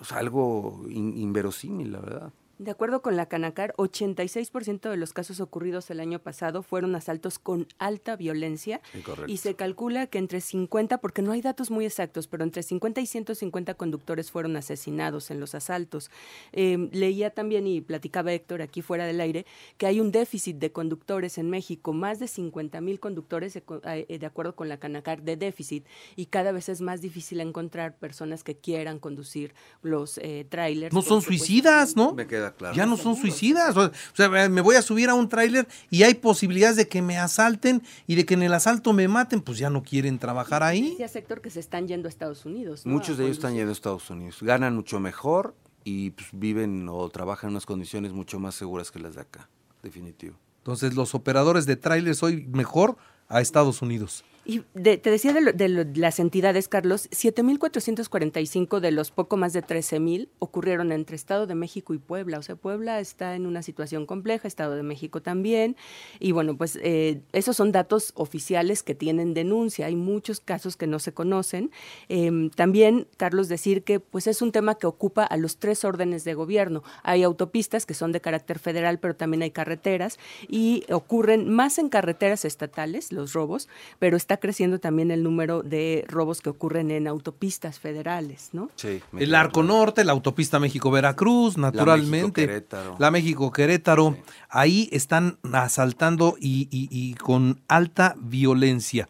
o 0.00 0.04
sea, 0.04 0.18
algo 0.18 0.84
in- 0.88 1.16
inverosímil, 1.16 1.92
la 1.92 2.00
verdad. 2.00 2.32
De 2.58 2.70
acuerdo 2.70 3.02
con 3.02 3.16
la 3.16 3.26
Canacar, 3.26 3.74
86% 3.78 4.88
de 4.90 4.96
los 4.96 5.12
casos 5.12 5.40
ocurridos 5.40 5.90
el 5.90 6.00
año 6.00 6.18
pasado 6.20 6.62
fueron 6.62 6.94
asaltos 6.94 7.38
con 7.38 7.66
alta 7.78 8.16
violencia 8.16 8.80
Sí, 8.92 9.00
correcto. 9.02 9.30
y 9.32 9.38
se 9.38 9.54
calcula 9.54 10.06
que 10.06 10.18
entre 10.18 10.40
50, 10.40 10.98
porque 10.98 11.20
no 11.22 11.32
hay 11.32 11.40
datos 11.42 11.70
muy 11.70 11.84
exactos, 11.84 12.26
pero 12.28 12.44
entre 12.44 12.62
50 12.62 13.00
y 13.00 13.06
150 13.06 13.74
conductores 13.74 14.30
fueron 14.30 14.56
asesinados 14.56 15.30
en 15.30 15.40
los 15.40 15.54
asaltos. 15.54 16.10
Eh, 16.52 16.88
leía 16.92 17.30
también 17.30 17.66
y 17.66 17.80
platicaba 17.80 18.32
Héctor 18.32 18.62
aquí 18.62 18.82
fuera 18.82 19.04
del 19.06 19.20
aire 19.20 19.46
que 19.76 19.86
hay 19.86 20.00
un 20.00 20.12
déficit 20.12 20.56
de 20.58 20.70
conductores 20.70 21.38
en 21.38 21.50
México, 21.50 21.92
más 21.92 22.18
de 22.20 22.28
50 22.28 22.80
mil 22.80 23.00
conductores 23.00 23.54
de, 23.54 23.62
co- 23.62 23.80
eh, 23.84 24.18
de 24.18 24.26
acuerdo 24.26 24.54
con 24.54 24.68
la 24.68 24.78
Canacar 24.78 25.22
de 25.22 25.36
déficit 25.36 25.86
y 26.16 26.26
cada 26.26 26.52
vez 26.52 26.68
es 26.68 26.80
más 26.80 27.00
difícil 27.00 27.40
encontrar 27.40 27.96
personas 27.96 28.44
que 28.44 28.56
quieran 28.56 28.98
conducir 28.98 29.54
los 29.82 30.18
eh, 30.18 30.46
trailers. 30.48 30.94
No 30.94 31.02
son 31.02 31.18
pues, 31.22 31.26
suicidas, 31.38 31.96
¿no? 31.96 32.14
Me 32.14 32.26
queda 32.44 32.56
claro. 32.56 32.74
Ya 32.74 32.86
no 32.86 32.96
son 32.96 33.16
suicidas. 33.16 33.76
O 33.76 33.90
sea, 34.12 34.28
me 34.48 34.60
voy 34.60 34.76
a 34.76 34.82
subir 34.82 35.08
a 35.08 35.14
un 35.14 35.28
tráiler 35.28 35.66
y 35.90 36.02
hay 36.02 36.14
posibilidades 36.14 36.76
de 36.76 36.88
que 36.88 37.02
me 37.02 37.18
asalten 37.18 37.82
y 38.06 38.14
de 38.14 38.24
que 38.24 38.34
en 38.34 38.42
el 38.42 38.54
asalto 38.54 38.92
me 38.92 39.08
maten, 39.08 39.40
pues 39.40 39.58
ya 39.58 39.70
no 39.70 39.82
quieren 39.82 40.18
trabajar 40.18 40.62
ahí. 40.62 40.90
Decía 40.90 41.08
sector 41.08 41.40
que 41.40 41.50
se 41.50 41.60
están 41.60 41.88
yendo 41.88 42.08
a 42.08 42.10
Estados 42.10 42.44
Unidos. 42.44 42.84
¿no? 42.84 42.92
Muchos 42.92 43.18
de 43.18 43.24
ellos 43.24 43.38
están 43.38 43.54
yendo 43.54 43.70
a 43.70 43.72
Estados 43.72 44.08
Unidos. 44.10 44.38
Ganan 44.40 44.74
mucho 44.74 45.00
mejor 45.00 45.54
y 45.84 46.10
pues, 46.10 46.28
viven 46.32 46.88
o 46.88 47.08
trabajan 47.10 47.48
en 47.48 47.54
unas 47.54 47.66
condiciones 47.66 48.12
mucho 48.12 48.38
más 48.38 48.54
seguras 48.54 48.90
que 48.90 48.98
las 48.98 49.14
de 49.14 49.22
acá. 49.22 49.48
Definitivo. 49.82 50.36
Entonces 50.58 50.94
los 50.94 51.14
operadores 51.14 51.66
de 51.66 51.76
trailers 51.76 52.22
hoy 52.22 52.46
mejor 52.50 52.96
a 53.28 53.40
Estados 53.40 53.82
Unidos. 53.82 54.24
Y 54.44 54.62
de- 54.74 54.98
te 54.98 55.10
decía 55.10 55.32
de, 55.32 55.40
lo- 55.40 55.52
de 55.52 55.68
las 55.96 56.18
entidades, 56.18 56.68
Carlos, 56.68 57.08
7.445 57.10 58.80
de 58.80 58.90
los 58.90 59.10
poco 59.10 59.36
más 59.36 59.52
de 59.52 59.62
13.000 59.62 60.28
ocurrieron 60.38 60.92
entre 60.92 61.16
Estado 61.16 61.46
de 61.46 61.54
México 61.54 61.94
y 61.94 61.98
Puebla. 61.98 62.38
O 62.38 62.42
sea, 62.42 62.56
Puebla 62.56 63.00
está 63.00 63.34
en 63.36 63.46
una 63.46 63.62
situación 63.62 64.06
compleja, 64.06 64.46
Estado 64.48 64.74
de 64.76 64.82
México 64.82 65.22
también. 65.22 65.76
Y 66.20 66.32
bueno, 66.32 66.56
pues 66.56 66.78
eh, 66.82 67.22
esos 67.32 67.56
son 67.56 67.72
datos 67.72 68.12
oficiales 68.16 68.82
que 68.82 68.94
tienen 68.94 69.34
denuncia. 69.34 69.86
Hay 69.86 69.96
muchos 69.96 70.40
casos 70.40 70.76
que 70.76 70.86
no 70.86 70.98
se 70.98 71.12
conocen. 71.12 71.70
Em, 72.08 72.50
también, 72.50 73.06
Carlos, 73.16 73.48
decir 73.48 73.82
que 73.82 74.00
pues 74.00 74.26
es 74.26 74.42
un 74.42 74.52
tema 74.52 74.74
que 74.76 74.86
ocupa 74.86 75.24
a 75.24 75.36
los 75.36 75.56
tres 75.58 75.84
órdenes 75.84 76.24
de 76.24 76.34
gobierno. 76.34 76.82
Hay 77.02 77.22
autopistas 77.22 77.86
que 77.86 77.94
son 77.94 78.12
de 78.12 78.20
carácter 78.20 78.58
federal, 78.58 78.98
pero 78.98 79.16
también 79.16 79.42
hay 79.42 79.50
carreteras 79.50 80.18
y 80.48 80.84
ocurren 80.92 81.48
más 81.48 81.78
en 81.78 81.88
carreteras 81.88 82.44
estatales 82.44 83.12
los 83.12 83.32
robos, 83.32 83.68
pero 83.98 84.16
está 84.16 84.33
creciendo 84.38 84.78
también 84.78 85.10
el 85.10 85.22
número 85.22 85.62
de 85.62 86.04
robos 86.08 86.40
que 86.40 86.50
ocurren 86.50 86.90
en 86.90 87.06
autopistas 87.08 87.78
federales, 87.78 88.50
¿no? 88.52 88.70
Sí. 88.76 89.00
El 89.18 89.34
Arco. 89.34 89.62
Norte, 89.62 90.04
la 90.04 90.12
autopista 90.12 90.58
México-Veracruz, 90.60 91.56
naturalmente. 91.58 92.42
México-Querétaro. 92.46 92.96
La 92.98 93.10
México-Querétaro. 93.10 94.16
Ahí 94.48 94.88
están 94.92 95.38
asaltando 95.52 96.36
y, 96.40 96.68
y- 96.70 96.88
y 96.90 97.14
con 97.14 97.60
alta 97.68 98.14
violencia. 98.18 99.08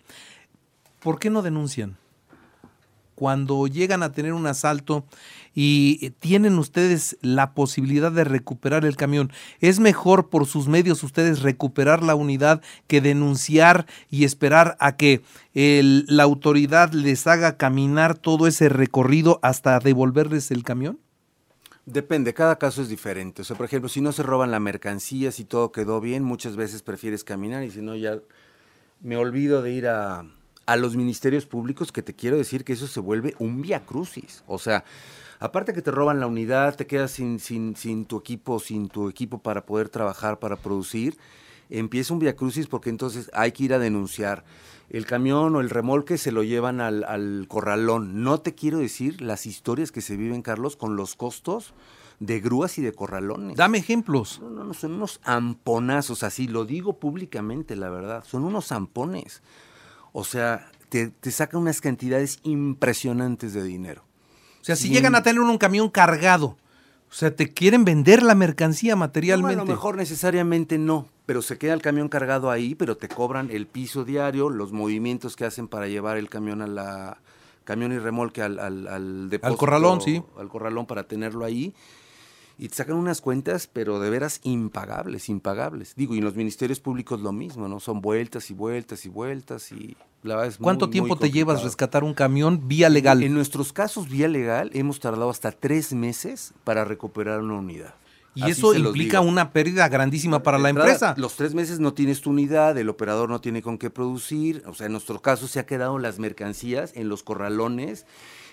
¿Por 1.00 1.18
qué 1.18 1.30
no 1.30 1.42
denuncian? 1.42 1.96
Cuando 3.14 3.66
llegan 3.68 4.02
a 4.02 4.12
tener 4.12 4.32
un 4.32 4.46
asalto 4.46 5.04
y 5.54 6.10
tienen 6.18 6.58
ustedes 6.58 7.16
la 7.22 7.54
posibilidad 7.54 8.10
de 8.10 8.24
recuperar 8.24 8.84
el 8.84 8.96
camión, 8.96 9.32
¿es 9.60 9.78
mejor 9.78 10.28
por 10.28 10.46
sus 10.46 10.68
medios 10.68 11.02
ustedes 11.02 11.42
recuperar 11.42 12.02
la 12.02 12.14
unidad 12.14 12.60
que 12.86 13.00
denunciar 13.00 13.86
y 14.10 14.24
esperar 14.24 14.76
a 14.80 14.96
que 14.96 15.22
la 15.54 16.22
autoridad 16.24 16.92
les 16.92 17.26
haga 17.26 17.56
caminar 17.56 18.18
todo 18.18 18.46
ese 18.46 18.68
recorrido 18.68 19.38
hasta 19.42 19.78
devolverles 19.78 20.50
el 20.50 20.64
camión? 20.64 20.98
Depende, 21.86 22.32
cada 22.32 22.56
caso 22.58 22.80
es 22.80 22.88
diferente. 22.88 23.42
O 23.42 23.44
sea, 23.44 23.56
por 23.56 23.66
ejemplo, 23.66 23.88
si 23.90 24.00
no 24.00 24.12
se 24.12 24.22
roban 24.22 24.50
la 24.50 24.58
mercancía, 24.58 25.30
si 25.30 25.44
todo 25.44 25.70
quedó 25.70 26.00
bien, 26.00 26.24
muchas 26.24 26.56
veces 26.56 26.82
prefieres 26.82 27.24
caminar 27.24 27.62
y 27.62 27.70
si 27.70 27.82
no, 27.82 27.94
ya 27.94 28.20
me 29.02 29.18
olvido 29.18 29.60
de 29.60 29.72
ir 29.72 29.86
a, 29.86 30.24
a 30.66 30.76
los 30.76 30.96
ministerios 30.96 31.46
públicos, 31.46 31.92
que 31.92 32.02
te 32.02 32.14
quiero 32.14 32.36
decir 32.36 32.64
que 32.64 32.72
eso 32.72 32.86
se 32.86 33.00
vuelve 33.00 33.34
un 33.38 33.62
via 33.62 33.84
crucis. 33.84 34.42
O 34.46 34.58
sea, 34.58 34.84
aparte 35.40 35.72
que 35.72 35.82
te 35.82 35.90
roban 35.90 36.20
la 36.20 36.26
unidad, 36.26 36.76
te 36.76 36.86
quedas 36.86 37.10
sin, 37.10 37.38
sin, 37.38 37.76
sin 37.76 38.06
tu 38.06 38.18
equipo, 38.18 38.58
sin 38.60 38.88
tu 38.88 39.08
equipo 39.08 39.38
para 39.38 39.66
poder 39.66 39.88
trabajar, 39.88 40.38
para 40.38 40.56
producir. 40.56 41.16
empieza 41.70 42.14
un 42.14 42.20
viacrucis 42.20 42.66
porque 42.66 42.90
entonces 42.90 43.30
hay 43.34 43.52
que 43.52 43.64
ir 43.64 43.74
a 43.74 43.78
denunciar. 43.78 44.44
El 44.90 45.06
camión 45.06 45.56
o 45.56 45.60
el 45.60 45.70
remolque 45.70 46.18
se 46.18 46.30
lo 46.32 46.42
llevan 46.42 46.80
al, 46.80 47.04
al 47.04 47.46
corralón. 47.48 48.22
No 48.22 48.40
te 48.40 48.54
quiero 48.54 48.78
decir 48.78 49.20
las 49.22 49.46
historias 49.46 49.92
que 49.92 50.02
se 50.02 50.16
viven, 50.16 50.42
Carlos, 50.42 50.76
con 50.76 50.96
los 50.96 51.16
costos 51.16 51.74
de 52.20 52.40
grúas 52.40 52.78
y 52.78 52.82
de 52.82 52.92
corralones. 52.92 53.56
Dame 53.56 53.78
ejemplos. 53.78 54.40
No, 54.40 54.50
no, 54.50 54.64
no, 54.64 54.74
son 54.74 54.92
unos 54.92 55.20
amponazos, 55.24 56.22
así 56.22 56.46
lo 56.46 56.64
digo 56.64 56.98
públicamente, 56.98 57.76
la 57.76 57.90
verdad. 57.90 58.24
Son 58.24 58.44
unos 58.44 58.72
ampones. 58.72 59.42
O 60.16 60.22
sea, 60.22 60.70
te, 60.90 61.08
te 61.08 61.30
sacan 61.32 61.60
unas 61.60 61.80
cantidades 61.80 62.38
impresionantes 62.44 63.52
de 63.52 63.64
dinero. 63.64 64.02
O 64.60 64.64
sea, 64.64 64.76
si 64.76 64.84
Sin- 64.84 64.92
llegan 64.92 65.14
a 65.16 65.22
tener 65.24 65.40
un 65.40 65.58
camión 65.58 65.90
cargado, 65.90 66.56
o 67.10 67.12
sea, 67.16 67.34
te 67.34 67.52
quieren 67.52 67.84
vender 67.84 68.22
la 68.22 68.34
mercancía 68.36 68.94
No, 68.94 68.98
materialmente. 69.00 69.60
a 69.60 69.64
lo 69.64 69.70
mejor 69.70 69.96
necesariamente 69.96 70.78
no, 70.78 71.08
pero 71.26 71.42
se 71.42 71.58
queda 71.58 71.74
el 71.74 71.82
camión 71.82 72.08
cargado 72.08 72.50
ahí, 72.50 72.74
pero 72.76 72.96
te 72.96 73.08
cobran 73.08 73.50
el 73.50 73.66
piso 73.66 74.04
diario, 74.04 74.50
los 74.50 74.70
movimientos 74.72 75.34
que 75.36 75.44
hacen 75.44 75.66
para 75.66 75.88
llevar 75.88 76.16
el 76.16 76.30
camión 76.30 76.62
a 76.62 76.66
la 76.68 77.18
camión 77.64 77.92
y 77.92 77.98
remolque 77.98 78.42
al, 78.42 78.58
al, 78.60 78.86
al 78.86 79.30
depósito, 79.30 79.58
corralón, 79.58 80.00
sí. 80.00 80.22
Al 80.38 80.48
corralón 80.48 80.86
para 80.86 81.04
tenerlo 81.04 81.44
ahí. 81.44 81.74
Y 82.58 82.68
te 82.68 82.76
sacan 82.76 82.96
unas 82.96 83.20
cuentas, 83.20 83.66
pero 83.66 83.98
de 83.98 84.10
veras 84.10 84.40
impagables, 84.44 85.28
impagables. 85.28 85.94
Digo, 85.96 86.14
y 86.14 86.18
en 86.18 86.24
los 86.24 86.36
ministerios 86.36 86.80
públicos 86.80 87.20
lo 87.20 87.32
mismo, 87.32 87.68
¿no? 87.68 87.80
Son 87.80 88.00
vueltas 88.00 88.50
y 88.50 88.54
vueltas 88.54 89.04
y 89.04 89.08
vueltas 89.08 89.72
y 89.72 89.96
la 90.22 90.36
verdad 90.36 90.52
es 90.52 90.58
¿Cuánto 90.58 90.86
muy 90.86 90.92
tiempo 90.92 91.16
te 91.16 91.30
llevas 91.30 91.62
rescatar 91.62 92.04
un 92.04 92.14
camión 92.14 92.66
vía 92.66 92.88
legal? 92.88 93.22
En 93.22 93.34
nuestros 93.34 93.72
casos, 93.72 94.08
vía 94.08 94.28
legal, 94.28 94.70
hemos 94.72 95.00
tardado 95.00 95.30
hasta 95.30 95.52
tres 95.52 95.92
meses 95.92 96.54
para 96.64 96.84
recuperar 96.84 97.40
una 97.40 97.54
unidad. 97.54 97.94
Y 98.34 98.42
Así 98.42 98.52
eso 98.52 98.74
implica 98.74 99.20
una 99.20 99.52
pérdida 99.52 99.88
grandísima 99.88 100.42
para 100.42 100.58
la 100.58 100.70
entrada, 100.70 100.90
empresa. 100.90 101.14
Los 101.16 101.36
tres 101.36 101.54
meses 101.54 101.78
no 101.78 101.94
tienes 101.94 102.20
tu 102.20 102.30
unidad, 102.30 102.76
el 102.76 102.88
operador 102.88 103.28
no 103.28 103.40
tiene 103.40 103.62
con 103.62 103.78
qué 103.78 103.90
producir. 103.90 104.62
O 104.66 104.74
sea, 104.74 104.86
en 104.86 104.92
nuestro 104.92 105.20
caso 105.22 105.46
se 105.46 105.60
ha 105.60 105.66
quedado 105.66 105.98
las 105.98 106.18
mercancías 106.18 106.92
en 106.96 107.08
los 107.08 107.22
corralones. 107.22 108.06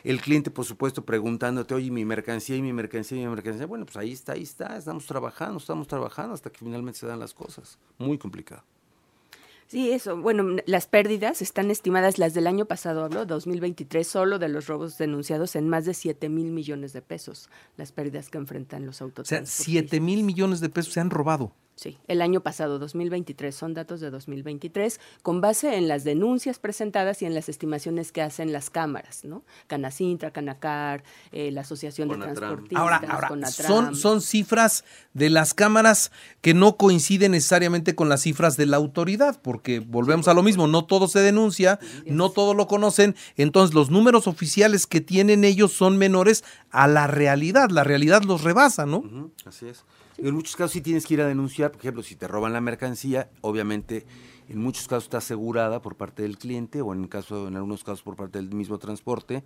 El 0.04 0.22
cliente, 0.22 0.52
por 0.52 0.66
supuesto, 0.66 1.06
preguntándote, 1.06 1.74
oye, 1.74 1.92
mi 1.92 2.06
mercancía 2.06 2.56
y 2.56 2.62
mi 2.62 2.74
mercancía 2.74 3.20
y 3.20 3.26
mi 3.26 3.30
mercancía. 3.30 3.66
Bueno, 3.66 3.86
pues 3.86 3.98
ahí 3.98 4.12
está, 4.12 4.34
ahí 4.34 4.44
está. 4.44 4.78
Estamos 4.78 5.06
trabajando, 5.06 5.58
estamos 5.58 5.88
trabajando 5.88 6.34
hasta 6.34 6.50
que 6.50 6.60
finalmente 6.60 7.00
se 7.00 7.08
dan 7.08 7.20
las 7.20 7.34
cosas. 7.34 7.78
Muy 7.98 8.18
complicado. 8.18 8.64
Sí, 9.72 9.90
eso. 9.94 10.18
Bueno, 10.18 10.58
las 10.66 10.86
pérdidas 10.86 11.42
están 11.42 11.72
estimadas, 11.72 12.18
las 12.18 12.34
del 12.34 12.46
año 12.46 12.66
pasado, 12.66 13.06
hablo, 13.06 13.26
2023, 13.26 14.06
solo 14.06 14.38
de 14.38 14.50
los 14.50 14.68
robos 14.68 14.98
denunciados 14.98 15.56
en 15.56 15.70
más 15.70 15.86
de 15.86 15.94
7 15.94 16.28
mil 16.28 16.52
millones 16.52 16.92
de 16.92 17.02
pesos, 17.02 17.50
las 17.78 17.94
pérdidas 17.94 18.30
que 18.30 18.38
enfrentan 18.38 18.86
los 18.86 18.96
O 18.96 18.98
sea, 18.98 19.06
autotransportistas. 19.06 19.64
7 19.64 20.02
mil 20.02 20.24
millones 20.26 20.60
de 20.60 20.68
pesos 20.68 20.92
se 20.92 21.00
han 21.00 21.10
robado. 21.10 21.56
Sí, 21.82 21.98
el 22.08 22.22
año 22.22 22.42
pasado, 22.42 22.78
2023, 22.78 23.56
son 23.56 23.74
datos 23.74 24.02
de 24.02 24.12
2023, 24.12 25.00
con 25.24 25.42
base 25.42 25.78
en 25.78 25.88
las 25.88 26.04
denuncias 26.04 26.60
presentadas 26.60 27.24
y 27.24 27.26
en 27.26 27.34
las 27.34 27.50
estimaciones 27.50 28.12
que 28.12 28.22
hacen 28.22 28.54
las 28.54 28.70
cámaras, 28.70 29.26
¿no? 29.26 29.44
Canacintra, 29.66 30.30
Canacar, 30.30 31.04
eh, 31.32 31.50
la 31.50 31.62
Asociación 31.62 32.10
de. 32.10 32.18
Transportistas, 32.20 32.80
Ahora, 32.80 33.02
ahora 33.10 33.30
Conatram. 33.30 33.68
son, 33.68 33.96
son 33.96 34.22
cifras 34.22 34.86
de 35.16 35.32
las 35.32 35.56
cámaras 35.56 36.12
que 36.42 36.54
no 36.54 36.78
coinciden 36.78 37.32
necesariamente 37.32 37.96
con 37.96 38.10
las 38.10 38.22
cifras 38.22 38.58
de 38.58 38.68
la 38.68 38.78
autoridad, 38.78 39.42
porque 39.42 39.80
volvemos 39.80 40.28
a 40.28 40.36
lo 40.36 40.44
mismo, 40.44 40.68
no 40.68 40.86
todo 40.86 41.08
se 41.08 41.22
denuncia, 41.22 41.80
no 42.06 42.30
todo 42.30 42.54
lo 42.54 42.68
conocen, 42.68 43.16
entonces 43.38 43.74
los 43.74 43.90
números 43.90 44.28
oficiales 44.28 44.86
que 44.86 45.02
tienen 45.02 45.44
ellos 45.44 45.72
son 45.74 45.98
menores 45.98 46.44
a 46.70 46.88
la 46.88 47.08
realidad, 47.08 47.72
la 47.72 47.84
realidad 47.84 48.22
los 48.22 48.44
rebasa, 48.44 48.86
¿no? 48.86 49.32
Así 49.48 49.68
es. 49.68 49.84
En 50.18 50.36
muchos 50.36 50.56
casos 50.56 50.74
sí 50.74 50.82
tienes 50.82 51.06
que 51.06 51.16
ir 51.16 51.22
a 51.22 51.28
denunciar, 51.28 51.72
por 51.72 51.80
ejemplo, 51.80 52.04
si 52.04 52.16
te 52.16 52.28
roban 52.28 52.54
la 52.54 52.62
mercancía, 52.62 53.30
obviamente 53.42 54.06
en 54.50 54.60
muchos 54.60 54.88
casos 54.88 55.06
está 55.06 55.20
asegurada 55.20 55.82
por 55.82 55.96
parte 55.96 56.24
del 56.24 56.38
cliente 56.38 56.82
o 56.82 56.94
en 56.94 57.08
caso 57.08 57.48
en 57.48 57.56
algunos 57.56 57.84
casos 57.84 58.04
por 58.04 58.16
parte 58.16 58.38
del 58.38 58.54
mismo 58.54 58.78
transporte. 58.78 59.44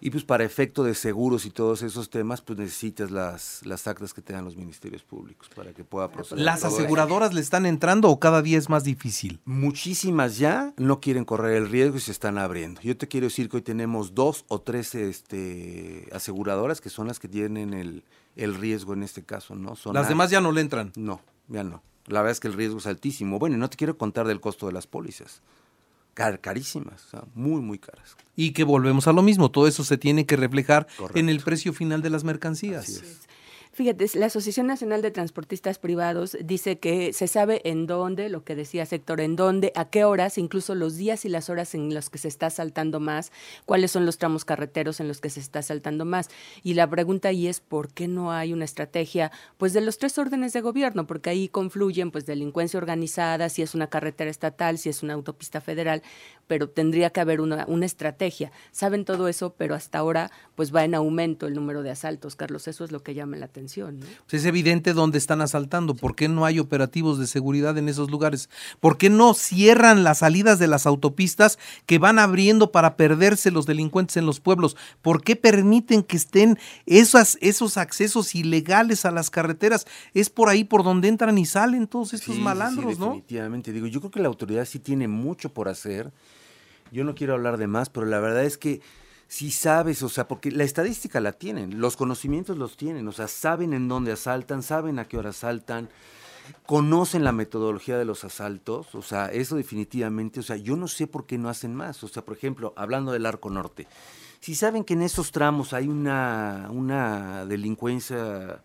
Y 0.00 0.10
pues 0.10 0.24
para 0.24 0.44
efecto 0.44 0.82
de 0.82 0.94
seguros 0.94 1.44
y 1.44 1.50
todos 1.50 1.82
esos 1.82 2.08
temas, 2.08 2.40
pues 2.40 2.58
necesitas 2.58 3.10
las, 3.10 3.60
las 3.66 3.86
actas 3.86 4.14
que 4.14 4.22
te 4.22 4.32
dan 4.32 4.46
los 4.46 4.56
ministerios 4.56 5.02
públicos 5.02 5.50
para 5.54 5.74
que 5.74 5.84
pueda 5.84 6.10
proceder. 6.10 6.42
¿Las 6.42 6.64
aseguradoras 6.64 7.34
le 7.34 7.42
están 7.42 7.66
entrando 7.66 8.08
o 8.08 8.18
cada 8.18 8.40
día 8.40 8.56
es 8.56 8.70
más 8.70 8.82
difícil? 8.82 9.40
Muchísimas 9.44 10.38
ya 10.38 10.72
no 10.78 11.00
quieren 11.00 11.26
correr 11.26 11.56
el 11.56 11.68
riesgo 11.68 11.98
y 11.98 12.00
se 12.00 12.12
están 12.12 12.38
abriendo. 12.38 12.80
Yo 12.80 12.96
te 12.96 13.08
quiero 13.08 13.26
decir 13.26 13.50
que 13.50 13.58
hoy 13.58 13.62
tenemos 13.62 14.14
dos 14.14 14.46
o 14.48 14.62
tres 14.62 14.94
este, 14.94 16.08
aseguradoras 16.12 16.80
que 16.80 16.88
son 16.88 17.06
las 17.06 17.18
que 17.18 17.28
tienen 17.28 17.74
el, 17.74 18.02
el 18.36 18.54
riesgo 18.54 18.94
en 18.94 19.02
este 19.02 19.22
caso, 19.22 19.54
¿no? 19.54 19.76
Son 19.76 19.94
Las 19.94 20.08
demás 20.08 20.30
ya 20.30 20.40
no 20.40 20.50
le 20.50 20.62
entran. 20.62 20.92
No, 20.96 21.20
ya 21.48 21.62
no. 21.62 21.82
La 22.06 22.20
verdad 22.20 22.32
es 22.32 22.40
que 22.40 22.48
el 22.48 22.54
riesgo 22.54 22.78
es 22.78 22.86
altísimo. 22.86 23.38
Bueno, 23.38 23.56
y 23.56 23.58
no 23.58 23.68
te 23.68 23.76
quiero 23.76 23.98
contar 23.98 24.26
del 24.26 24.40
costo 24.40 24.66
de 24.66 24.72
las 24.72 24.86
pólizas. 24.86 25.42
Car- 26.14 26.40
carísimas, 26.40 27.04
o 27.06 27.10
sea, 27.10 27.24
muy, 27.34 27.60
muy 27.60 27.78
caras. 27.78 28.16
Y 28.36 28.52
que 28.52 28.64
volvemos 28.64 29.06
a 29.08 29.12
lo 29.12 29.22
mismo, 29.22 29.50
todo 29.50 29.66
eso 29.66 29.84
se 29.84 29.96
tiene 29.98 30.26
que 30.26 30.36
reflejar 30.36 30.86
Correcto. 30.96 31.18
en 31.18 31.28
el 31.28 31.40
precio 31.40 31.72
final 31.72 32.02
de 32.02 32.10
las 32.10 32.24
mercancías. 32.24 32.84
Así 32.84 32.94
es. 32.94 33.20
Fíjate, 33.80 34.04
la 34.18 34.26
Asociación 34.26 34.66
Nacional 34.66 35.00
de 35.00 35.10
Transportistas 35.10 35.78
Privados 35.78 36.36
dice 36.44 36.78
que 36.78 37.14
se 37.14 37.26
sabe 37.26 37.62
en 37.64 37.86
dónde, 37.86 38.28
lo 38.28 38.44
que 38.44 38.54
decía 38.54 38.82
Héctor, 38.82 39.22
en 39.22 39.36
dónde, 39.36 39.72
a 39.74 39.88
qué 39.88 40.04
horas, 40.04 40.36
incluso 40.36 40.74
los 40.74 40.98
días 40.98 41.24
y 41.24 41.30
las 41.30 41.48
horas 41.48 41.74
en 41.74 41.94
los 41.94 42.10
que 42.10 42.18
se 42.18 42.28
está 42.28 42.50
saltando 42.50 43.00
más, 43.00 43.32
cuáles 43.64 43.90
son 43.90 44.04
los 44.04 44.18
tramos 44.18 44.44
carreteros 44.44 45.00
en 45.00 45.08
los 45.08 45.22
que 45.22 45.30
se 45.30 45.40
está 45.40 45.62
saltando 45.62 46.04
más. 46.04 46.28
Y 46.62 46.74
la 46.74 46.90
pregunta 46.90 47.28
ahí 47.28 47.46
es 47.46 47.60
por 47.60 47.88
qué 47.88 48.06
no 48.06 48.32
hay 48.32 48.52
una 48.52 48.66
estrategia, 48.66 49.32
pues 49.56 49.72
de 49.72 49.80
los 49.80 49.96
tres 49.96 50.18
órdenes 50.18 50.52
de 50.52 50.60
gobierno, 50.60 51.06
porque 51.06 51.30
ahí 51.30 51.48
confluyen 51.48 52.10
pues 52.10 52.26
delincuencia 52.26 52.76
organizada, 52.76 53.48
si 53.48 53.62
es 53.62 53.74
una 53.74 53.86
carretera 53.86 54.30
estatal, 54.30 54.76
si 54.76 54.90
es 54.90 55.02
una 55.02 55.14
autopista 55.14 55.62
federal, 55.62 56.02
pero 56.50 56.68
tendría 56.68 57.10
que 57.10 57.20
haber 57.20 57.40
una, 57.40 57.64
una 57.68 57.86
estrategia. 57.86 58.50
Saben 58.72 59.04
todo 59.04 59.28
eso, 59.28 59.54
pero 59.56 59.76
hasta 59.76 59.98
ahora 59.98 60.32
pues 60.56 60.74
va 60.74 60.84
en 60.84 60.96
aumento 60.96 61.46
el 61.46 61.54
número 61.54 61.84
de 61.84 61.92
asaltos, 61.92 62.34
Carlos, 62.34 62.66
eso 62.66 62.84
es 62.84 62.90
lo 62.90 63.04
que 63.04 63.14
llama 63.14 63.36
la 63.36 63.46
atención. 63.46 64.00
¿no? 64.00 64.06
Pues 64.28 64.42
es 64.42 64.46
evidente 64.46 64.92
dónde 64.92 65.16
están 65.16 65.42
asaltando. 65.42 65.94
¿Por 65.94 66.16
qué 66.16 66.26
no 66.26 66.44
hay 66.44 66.58
operativos 66.58 67.20
de 67.20 67.28
seguridad 67.28 67.78
en 67.78 67.88
esos 67.88 68.10
lugares? 68.10 68.50
¿Por 68.80 68.98
qué 68.98 69.10
no 69.10 69.32
cierran 69.34 70.02
las 70.02 70.18
salidas 70.18 70.58
de 70.58 70.66
las 70.66 70.86
autopistas 70.86 71.56
que 71.86 72.00
van 72.00 72.18
abriendo 72.18 72.72
para 72.72 72.96
perderse 72.96 73.52
los 73.52 73.64
delincuentes 73.64 74.16
en 74.16 74.26
los 74.26 74.40
pueblos? 74.40 74.76
¿Por 75.02 75.22
qué 75.22 75.36
permiten 75.36 76.02
que 76.02 76.16
estén 76.16 76.58
esas, 76.84 77.38
esos 77.40 77.76
accesos 77.76 78.34
ilegales 78.34 79.04
a 79.04 79.12
las 79.12 79.30
carreteras? 79.30 79.86
Es 80.14 80.30
por 80.30 80.48
ahí 80.48 80.64
por 80.64 80.82
donde 80.82 81.06
entran 81.06 81.38
y 81.38 81.46
salen 81.46 81.86
todos 81.86 82.12
estos 82.12 82.26
Sí, 82.26 82.32
sí, 82.32 82.38
sí, 82.38 82.42
malandros, 82.42 82.98
¿no? 82.98 83.06
Definitivamente. 83.06 83.72
Digo, 83.72 83.86
yo 83.86 84.00
creo 84.00 84.10
que 84.10 84.20
la 84.20 84.26
autoridad 84.26 84.64
sí 84.64 84.80
tiene 84.80 85.06
mucho 85.06 85.54
por 85.54 85.68
hacer. 85.68 86.12
Yo 86.92 87.04
no 87.04 87.14
quiero 87.14 87.34
hablar 87.34 87.56
de 87.56 87.66
más, 87.66 87.90
pero 87.90 88.06
la 88.06 88.20
verdad 88.20 88.44
es 88.44 88.58
que 88.58 88.80
sí 89.28 89.50
sabes, 89.50 90.02
o 90.02 90.08
sea, 90.08 90.26
porque 90.26 90.50
la 90.50 90.64
estadística 90.64 91.20
la 91.20 91.32
tienen, 91.32 91.80
los 91.80 91.96
conocimientos 91.96 92.58
los 92.58 92.76
tienen, 92.76 93.06
o 93.06 93.12
sea, 93.12 93.28
saben 93.28 93.72
en 93.72 93.86
dónde 93.86 94.12
asaltan, 94.12 94.62
saben 94.62 94.98
a 94.98 95.04
qué 95.06 95.18
hora 95.18 95.30
asaltan, 95.30 95.88
conocen 96.66 97.24
la 97.24 97.32
metodología 97.32 97.96
de 97.96 98.04
los 98.04 98.24
asaltos, 98.24 98.94
o 98.94 99.02
sea, 99.02 99.26
eso 99.26 99.56
definitivamente, 99.56 100.40
o 100.40 100.42
sea, 100.42 100.56
yo 100.56 100.76
no 100.76 100.88
sé 100.88 101.06
por 101.06 101.26
qué 101.26 101.38
no 101.38 101.48
hacen 101.48 101.74
más. 101.74 102.02
O 102.02 102.08
sea, 102.08 102.24
por 102.24 102.36
ejemplo, 102.36 102.72
hablando 102.76 103.12
del 103.12 103.26
Arco 103.26 103.50
Norte, 103.50 103.86
si 104.40 104.54
saben 104.54 104.84
que 104.84 104.94
en 104.94 105.02
esos 105.02 105.32
tramos 105.32 105.72
hay 105.72 105.88
una, 105.88 106.68
una 106.70 107.44
delincuencia 107.46 108.62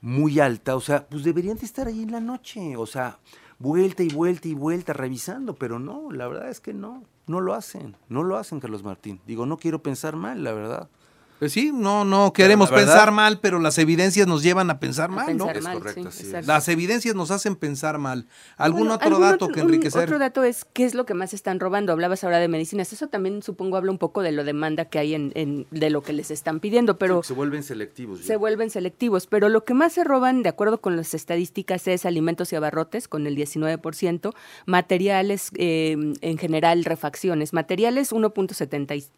muy 0.00 0.40
alta, 0.40 0.76
o 0.76 0.80
sea, 0.80 1.06
pues 1.06 1.24
deberían 1.24 1.56
de 1.56 1.66
estar 1.66 1.86
ahí 1.86 2.02
en 2.02 2.12
la 2.12 2.20
noche, 2.20 2.76
o 2.76 2.86
sea, 2.86 3.18
vuelta 3.58 4.02
y 4.02 4.08
vuelta 4.08 4.48
y 4.48 4.54
vuelta 4.54 4.92
revisando, 4.92 5.54
pero 5.54 5.78
no, 5.78 6.10
la 6.10 6.28
verdad 6.28 6.50
es 6.50 6.60
que 6.60 6.74
no, 6.74 7.02
no 7.26 7.40
lo 7.40 7.54
hacen, 7.54 7.96
no 8.08 8.22
lo 8.22 8.36
hacen, 8.36 8.60
Carlos 8.60 8.82
Martín. 8.82 9.20
Digo, 9.26 9.46
no 9.46 9.56
quiero 9.56 9.82
pensar 9.82 10.16
mal, 10.16 10.44
la 10.44 10.52
verdad. 10.52 10.88
Pues 11.38 11.52
sí, 11.52 11.70
no, 11.72 12.04
no 12.04 12.32
queremos 12.32 12.70
pensar 12.70 13.12
mal, 13.12 13.40
pero 13.40 13.58
las 13.58 13.76
evidencias 13.78 14.26
nos 14.26 14.42
llevan 14.42 14.70
a 14.70 14.80
pensar 14.80 15.10
A 15.10 15.12
mal, 15.12 15.36
¿no? 15.36 15.44
pensar 15.46 15.56
Es 15.58 15.64
mal, 15.64 15.78
correcto, 15.78 16.10
sí, 16.10 16.18
es. 16.20 16.24
exacto. 16.28 16.46
Las 16.46 16.68
evidencias 16.68 17.14
nos 17.14 17.30
hacen 17.30 17.56
pensar 17.56 17.98
mal. 17.98 18.26
¿Algún 18.56 18.80
Bueno, 18.82 18.94
otro 18.94 19.06
algún 19.08 19.20
dato 19.22 19.44
otro- 19.46 19.54
que 19.54 19.60
un- 19.60 19.66
enriquecer? 19.66 20.04
otro 20.04 20.18
dato 20.18 20.44
es 20.44 20.64
qué 20.72 20.84
es 20.86 20.94
lo 20.94 21.04
que 21.04 21.12
más 21.14 21.34
están 21.34 21.60
robando. 21.60 21.92
Hablabas 21.92 22.24
ahora 22.24 22.38
de 22.38 22.48
medicinas. 22.48 22.92
Eso 22.92 23.08
también 23.08 23.42
supongo 23.42 23.76
habla 23.76 23.90
un 23.92 23.98
poco 23.98 24.22
de 24.22 24.32
la 24.32 24.44
demanda 24.44 24.86
que 24.86 24.98
hay 24.98 25.14
en, 25.14 25.32
en- 25.34 25.66
de 25.70 25.90
lo 25.90 26.02
que 26.02 26.12
les 26.14 26.30
están 26.30 26.58
pidiendo, 26.60 26.98
pero 26.98 27.22
se 27.22 27.34
vuelven 27.34 27.62
selectivos. 27.62 28.20
ya. 28.20 28.26
se 28.26 28.36
vuelven 28.36 28.70
selectivos. 28.70 29.26
Pero 29.26 29.48
lo 29.50 29.64
que 29.64 29.74
más 29.74 29.92
se 29.92 30.04
roban, 30.04 30.42
de 30.42 30.48
acuerdo 30.48 30.80
con 30.80 30.96
las 30.96 31.12
estadísticas, 31.12 31.86
es 31.86 32.06
alimentos 32.06 32.50
y 32.52 32.56
abarrotes, 32.56 33.08
con 33.08 33.26
el 33.26 33.36
19%, 33.36 34.32
materiales, 34.64 35.50
eh, 35.56 35.96
en 36.22 36.38
general, 36.38 36.84
refacciones. 36.84 37.52
Materiales, 37.52 38.10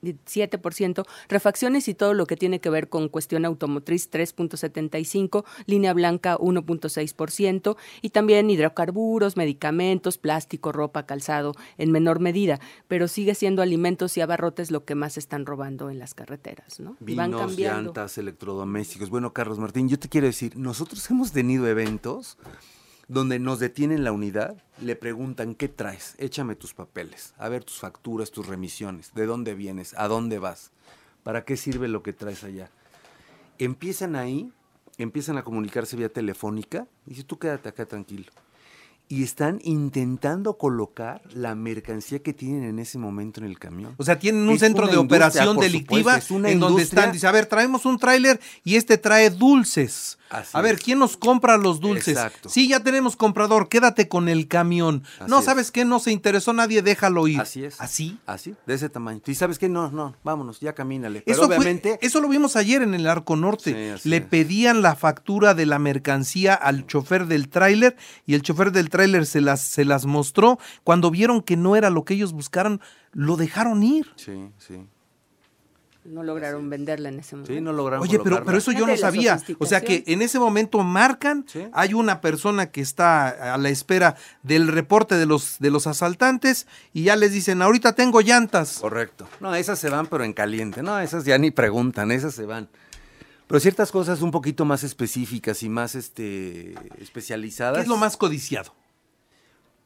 1.77%, 0.02 1.04
refacciones 1.28 1.88
y 1.88 1.94
todo 1.94 2.07
lo 2.14 2.26
que 2.26 2.36
tiene 2.36 2.60
que 2.60 2.70
ver 2.70 2.88
con 2.88 3.08
cuestión 3.08 3.44
automotriz, 3.44 4.10
3.75%, 4.10 5.44
línea 5.66 5.92
blanca, 5.92 6.36
1.6%, 6.38 7.76
y 8.02 8.10
también 8.10 8.50
hidrocarburos, 8.50 9.36
medicamentos, 9.36 10.18
plástico, 10.18 10.72
ropa, 10.72 11.06
calzado, 11.06 11.54
en 11.76 11.92
menor 11.92 12.20
medida. 12.20 12.60
Pero 12.86 13.08
sigue 13.08 13.34
siendo 13.34 13.62
alimentos 13.62 14.16
y 14.16 14.20
abarrotes 14.20 14.70
lo 14.70 14.84
que 14.84 14.94
más 14.94 15.18
están 15.18 15.46
robando 15.46 15.90
en 15.90 15.98
las 15.98 16.14
carreteras, 16.14 16.80
¿no? 16.80 16.96
Y 17.06 17.14
van 17.14 17.30
Vinos, 17.30 17.46
cambiando. 17.46 17.82
llantas, 17.92 18.18
electrodomésticos. 18.18 19.10
Bueno, 19.10 19.32
Carlos 19.32 19.58
Martín, 19.58 19.88
yo 19.88 19.98
te 19.98 20.08
quiero 20.08 20.26
decir, 20.26 20.56
nosotros 20.56 21.08
hemos 21.10 21.32
tenido 21.32 21.66
eventos 21.66 22.38
donde 23.08 23.38
nos 23.38 23.58
detienen 23.58 24.04
la 24.04 24.12
unidad, 24.12 24.62
le 24.82 24.94
preguntan, 24.94 25.54
¿qué 25.54 25.68
traes? 25.68 26.14
Échame 26.18 26.56
tus 26.56 26.74
papeles, 26.74 27.34
a 27.38 27.48
ver 27.48 27.64
tus 27.64 27.78
facturas, 27.78 28.30
tus 28.30 28.46
remisiones, 28.46 29.14
de 29.14 29.24
dónde 29.24 29.54
vienes, 29.54 29.94
a 29.96 30.08
dónde 30.08 30.38
vas, 30.38 30.72
para 31.28 31.44
qué 31.44 31.58
sirve 31.58 31.88
lo 31.88 32.02
que 32.02 32.14
traes 32.14 32.42
allá. 32.42 32.70
Empiezan 33.58 34.16
ahí, 34.16 34.50
empiezan 34.96 35.36
a 35.36 35.44
comunicarse 35.44 35.94
vía 35.94 36.08
telefónica, 36.08 36.86
y 37.04 37.10
dice, 37.10 37.22
tú 37.22 37.38
quédate 37.38 37.68
acá 37.68 37.84
tranquilo 37.84 38.32
y 39.08 39.22
están 39.22 39.58
intentando 39.64 40.58
colocar 40.58 41.22
la 41.32 41.54
mercancía 41.54 42.18
que 42.22 42.34
tienen 42.34 42.62
en 42.64 42.78
ese 42.78 42.98
momento 42.98 43.40
en 43.40 43.46
el 43.46 43.58
camión. 43.58 43.94
O 43.96 44.04
sea, 44.04 44.18
tienen 44.18 44.42
un 44.42 44.54
Es 44.54 44.60
centro 44.60 44.86
de 44.86 44.96
operación 44.98 45.56
delictiva 45.56 46.20
supuesto, 46.20 46.46
es 46.46 46.52
en 46.52 46.60
donde 46.60 46.82
están, 46.82 47.12
dice, 47.12 47.26
a 47.26 47.32
ver, 47.32 47.46
traemos 47.46 47.86
un 47.86 47.98
tráiler 47.98 48.38
y 48.64 48.76
este 48.76 48.98
trae 48.98 49.30
dulces. 49.30 50.18
Así 50.30 50.50
a 50.52 50.60
ver, 50.60 50.74
es. 50.74 50.82
¿quién 50.82 50.98
nos 50.98 51.16
compra 51.16 51.56
los 51.56 51.80
dulces? 51.80 52.08
Exacto. 52.08 52.50
Sí, 52.50 52.68
ya 52.68 52.80
tenemos 52.80 53.16
comprador, 53.16 53.70
quédate 53.70 54.08
con 54.08 54.28
el 54.28 54.46
camión. 54.46 55.02
Así 55.20 55.30
no, 55.30 55.38
es. 55.38 55.44
¿sabes 55.46 55.70
qué? 55.70 55.86
No 55.86 56.00
se 56.00 56.12
interesó 56.12 56.52
nadie, 56.52 56.82
déjalo 56.82 57.26
ir. 57.28 57.40
Así 57.40 57.64
es. 57.64 57.80
¿Así? 57.80 58.18
Así, 58.26 58.54
de 58.66 58.74
ese 58.74 58.90
tamaño. 58.90 59.22
¿Y 59.26 59.34
sabes 59.34 59.58
qué? 59.58 59.70
No, 59.70 59.90
no, 59.90 60.16
vámonos, 60.24 60.60
ya 60.60 60.74
camínale. 60.74 61.22
Pero 61.22 61.32
Eso, 61.38 61.46
fue- 61.46 61.56
obviamente, 61.56 61.98
eso 62.02 62.20
lo 62.20 62.28
vimos 62.28 62.56
ayer 62.56 62.82
en 62.82 62.92
el 62.92 63.06
Arco 63.06 63.36
Norte. 63.36 63.96
Sí, 64.02 64.08
Le 64.10 64.16
es. 64.18 64.22
pedían 64.26 64.82
la 64.82 64.96
factura 64.96 65.54
de 65.54 65.64
la 65.64 65.78
mercancía 65.78 66.52
al 66.52 66.86
chofer 66.86 67.24
del 67.26 67.48
tráiler 67.48 67.96
y 68.26 68.34
el 68.34 68.42
chofer 68.42 68.70
del 68.70 68.90
tráiler 68.90 68.97
se 69.26 69.40
las, 69.40 69.60
se 69.60 69.84
las 69.84 70.06
mostró. 70.06 70.58
Cuando 70.84 71.10
vieron 71.10 71.42
que 71.42 71.56
no 71.56 71.76
era 71.76 71.90
lo 71.90 72.04
que 72.04 72.14
ellos 72.14 72.32
buscaron, 72.32 72.80
lo 73.12 73.36
dejaron 73.36 73.82
ir. 73.82 74.06
Sí, 74.16 74.50
sí. 74.58 74.86
No 76.04 76.22
lograron 76.22 76.70
venderla 76.70 77.10
en 77.10 77.18
ese 77.18 77.36
momento. 77.36 77.52
Sí, 77.52 77.60
no 77.60 77.72
lograron 77.72 78.02
Oye, 78.02 78.18
pero, 78.18 78.42
pero 78.42 78.56
eso 78.56 78.72
yo 78.72 78.86
no 78.86 78.96
sabía. 78.96 79.38
O 79.58 79.66
sea 79.66 79.82
que 79.82 80.04
en 80.06 80.22
ese 80.22 80.38
momento 80.38 80.82
marcan, 80.82 81.44
Sí. 81.46 81.66
hay 81.72 81.92
una 81.92 82.22
persona 82.22 82.70
que 82.70 82.80
está 82.80 83.52
a 83.54 83.58
la 83.58 83.68
espera 83.68 84.16
del 84.42 84.68
reporte 84.68 85.16
de 85.16 85.26
los, 85.26 85.58
de 85.58 85.70
los 85.70 85.86
asaltantes 85.86 86.66
y 86.94 87.02
ya 87.04 87.16
les 87.16 87.32
dicen, 87.32 87.60
ahorita 87.60 87.94
tengo 87.94 88.22
llantas. 88.22 88.78
Correcto. 88.80 89.28
No, 89.40 89.54
esas 89.54 89.78
se 89.78 89.90
van, 89.90 90.06
pero 90.06 90.24
en 90.24 90.32
caliente. 90.32 90.82
No, 90.82 90.98
esas 90.98 91.26
ya 91.26 91.36
ni 91.36 91.50
preguntan, 91.50 92.10
esas 92.10 92.34
se 92.34 92.46
van. 92.46 92.70
Pero 93.46 93.60
ciertas 93.60 93.90
cosas 93.90 94.22
un 94.22 94.30
poquito 94.30 94.64
más 94.64 94.84
específicas 94.84 95.62
y 95.62 95.68
más 95.68 95.94
este, 95.94 96.74
especializadas. 97.00 97.76
¿Qué 97.76 97.82
es 97.82 97.88
lo 97.88 97.96
más 97.98 98.16
codiciado? 98.16 98.74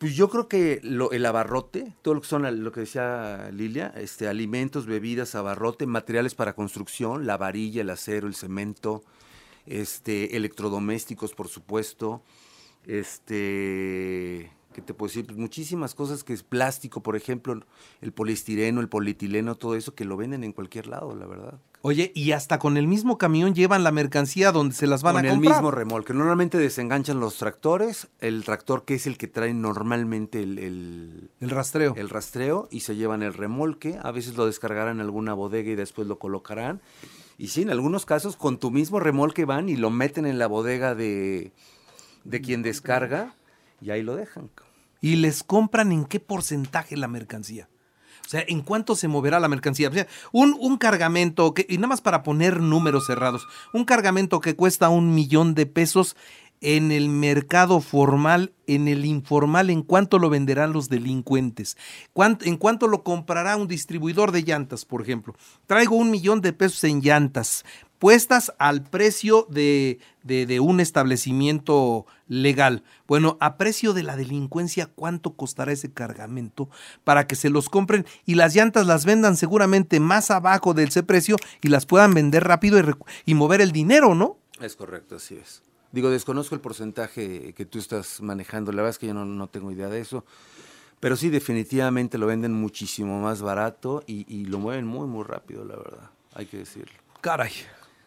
Pues 0.02 0.16
yo 0.16 0.28
creo 0.28 0.48
que 0.48 0.80
lo- 0.82 1.12
el 1.12 1.24
abarrote, 1.24 1.92
todo 2.02 2.14
lo 2.14 2.20
que 2.22 2.26
son 2.26 2.64
lo 2.64 2.72
que 2.72 2.80
decía 2.80 3.50
Lilia, 3.52 3.94
este, 3.96 4.26
alimentos, 4.26 4.84
bebidas, 4.84 5.36
abarrote, 5.36 5.86
materiales 5.86 6.34
para 6.34 6.56
construcción, 6.56 7.24
la 7.24 7.36
varilla, 7.36 7.82
el 7.82 7.90
acero, 7.90 8.26
el 8.26 8.34
cemento, 8.34 9.04
este, 9.64 10.36
electrodomésticos, 10.36 11.34
por 11.34 11.46
supuesto, 11.46 12.20
este, 12.84 14.50
¿qué 14.74 14.82
te 14.84 14.92
puedo 14.92 15.08
decir? 15.08 15.24
Pues 15.24 15.38
muchísimas 15.38 15.94
cosas 15.94 16.24
que 16.24 16.32
es 16.32 16.42
plástico, 16.42 17.00
por 17.00 17.14
ejemplo, 17.14 17.60
el 18.00 18.12
poliestireno, 18.12 18.80
el 18.80 18.88
polietileno, 18.88 19.54
todo 19.54 19.76
eso 19.76 19.94
que 19.94 20.04
lo 20.04 20.16
venden 20.16 20.42
en 20.42 20.52
cualquier 20.52 20.88
lado, 20.88 21.14
la 21.14 21.26
verdad. 21.26 21.60
Oye, 21.84 22.12
y 22.14 22.30
hasta 22.30 22.60
con 22.60 22.76
el 22.76 22.86
mismo 22.86 23.18
camión 23.18 23.54
llevan 23.56 23.82
la 23.82 23.90
mercancía 23.90 24.52
donde 24.52 24.72
se 24.74 24.86
las 24.86 25.02
van 25.02 25.16
Con 25.16 25.24
a 25.24 25.28
el 25.28 25.34
comprar. 25.34 25.54
mismo 25.56 25.70
remolque. 25.72 26.14
Normalmente 26.14 26.56
desenganchan 26.56 27.18
los 27.18 27.36
tractores, 27.38 28.06
el 28.20 28.44
tractor 28.44 28.84
que 28.84 28.94
es 28.94 29.08
el 29.08 29.18
que 29.18 29.26
trae 29.26 29.52
normalmente 29.52 30.40
el- 30.44 30.58
el, 30.60 31.30
el 31.40 31.50
rastreo. 31.50 31.94
el 31.96 32.08
rastreo 32.08 32.68
y 32.70 32.80
se 32.80 32.94
llevan 32.94 33.24
el 33.24 33.34
remolque. 33.34 33.98
A 34.00 34.12
veces 34.12 34.36
lo 34.36 34.46
descargarán 34.46 34.96
en 34.96 35.00
alguna 35.00 35.34
bodega 35.34 35.72
y 35.72 35.74
después 35.74 36.06
lo 36.06 36.20
colocarán. 36.20 36.80
Y 37.36 37.48
sí, 37.48 37.62
en 37.62 37.70
algunos 37.70 38.06
casos 38.06 38.36
con 38.36 38.58
tu 38.58 38.70
mismo 38.70 39.00
remolque 39.00 39.44
van 39.44 39.68
y 39.68 39.74
lo 39.74 39.90
meten 39.90 40.24
en 40.24 40.38
la 40.38 40.46
bodega 40.46 40.94
de, 40.94 41.50
de 42.22 42.40
quien 42.40 42.62
descarga 42.62 43.34
y 43.80 43.90
ahí 43.90 44.02
lo 44.04 44.14
dejan. 44.14 44.50
¿Y 45.00 45.16
les 45.16 45.42
compran 45.42 45.90
en 45.90 46.04
qué 46.04 46.20
porcentaje 46.20 46.96
la 46.96 47.08
mercancía? 47.08 47.68
O 48.24 48.28
sea, 48.32 48.44
¿en 48.48 48.62
cuánto 48.62 48.96
se 48.96 49.08
moverá 49.08 49.40
la 49.40 49.48
mercancía? 49.48 49.88
O 49.88 49.92
sea, 49.92 50.06
un, 50.32 50.56
un 50.58 50.78
cargamento, 50.78 51.52
que, 51.54 51.66
y 51.68 51.76
nada 51.76 51.88
más 51.88 52.00
para 52.00 52.22
poner 52.22 52.60
números 52.60 53.06
cerrados, 53.06 53.46
un 53.72 53.84
cargamento 53.84 54.40
que 54.40 54.56
cuesta 54.56 54.88
un 54.88 55.14
millón 55.14 55.54
de 55.54 55.66
pesos 55.66 56.16
en 56.64 56.92
el 56.92 57.08
mercado 57.08 57.80
formal, 57.80 58.52
en 58.68 58.86
el 58.86 59.04
informal, 59.04 59.68
¿en 59.68 59.82
cuánto 59.82 60.20
lo 60.20 60.30
venderán 60.30 60.72
los 60.72 60.88
delincuentes? 60.88 61.76
¿Cuánto- 62.12 62.44
¿En 62.44 62.56
cuánto 62.56 62.86
lo 62.86 63.02
comprará 63.02 63.56
un 63.56 63.66
distribuidor 63.66 64.30
de 64.30 64.42
llantas, 64.44 64.84
por 64.84 65.02
ejemplo? 65.02 65.34
Traigo 65.66 65.96
un 65.96 66.12
millón 66.12 66.40
de 66.40 66.52
pesos 66.52 66.84
en 66.84 67.00
llantas, 67.00 67.64
puestas 68.06 68.52
al 68.58 68.82
precio 68.82 69.46
de, 69.48 70.00
de- 70.24 70.44
de 70.44 70.58
un 70.58 70.80
establecimiento 70.80 72.04
legal. 72.26 72.82
Bueno, 73.06 73.36
a 73.38 73.56
precio 73.56 73.92
de 73.92 74.02
la 74.02 74.16
delincuencia, 74.16 74.86
¿cuánto 74.92 75.34
costará 75.34 75.70
ese 75.70 75.92
cargamento 75.92 76.68
para 77.04 77.28
que 77.28 77.36
se 77.36 77.48
los 77.48 77.68
compren 77.68 78.04
y 78.26 78.34
las 78.34 78.56
llantas 78.56 78.88
las 78.88 79.04
vendan 79.04 79.36
seguramente 79.36 80.00
más 80.00 80.32
abajo 80.32 80.74
de 80.74 80.82
ese 80.82 81.04
precio 81.04 81.36
y 81.60 81.68
las 81.68 81.86
puedan 81.86 82.12
vender 82.12 82.42
rápido 82.42 82.76
y, 83.24 83.34
mover 83.34 83.60
el 83.60 83.70
dinero, 83.70 84.16
¿no? 84.16 84.36
Es 84.60 84.74
correcto, 84.74 85.14
así 85.14 85.36
es. 85.36 85.62
Digo, 85.92 86.10
desconozco 86.10 86.56
el 86.56 86.60
porcentaje 86.60 87.52
que 87.54 87.66
tú 87.66 87.78
estás 87.78 88.20
manejando, 88.20 88.72
la 88.72 88.78
verdad 88.82 88.90
es 88.90 88.98
que 88.98 89.06
yo 89.06 89.14
no, 89.14 89.24
no 89.24 89.46
tengo 89.46 89.70
idea 89.70 89.88
de 89.88 90.00
eso, 90.00 90.24
pero 90.98 91.14
sí 91.14 91.30
definitivamente 91.30 92.18
lo 92.18 92.26
venden 92.26 92.52
muchísimo 92.52 93.20
más 93.20 93.42
barato 93.42 94.02
y, 94.08 94.24
y 94.26 94.46
lo 94.46 94.58
mueven 94.58 94.88
muy, 94.88 95.06
muy 95.06 95.22
rápido, 95.22 95.64
la 95.64 95.76
verdad, 95.76 96.10
hay 96.34 96.46
que 96.46 96.56
decirlo. 96.58 96.94
Caray. 97.20 97.52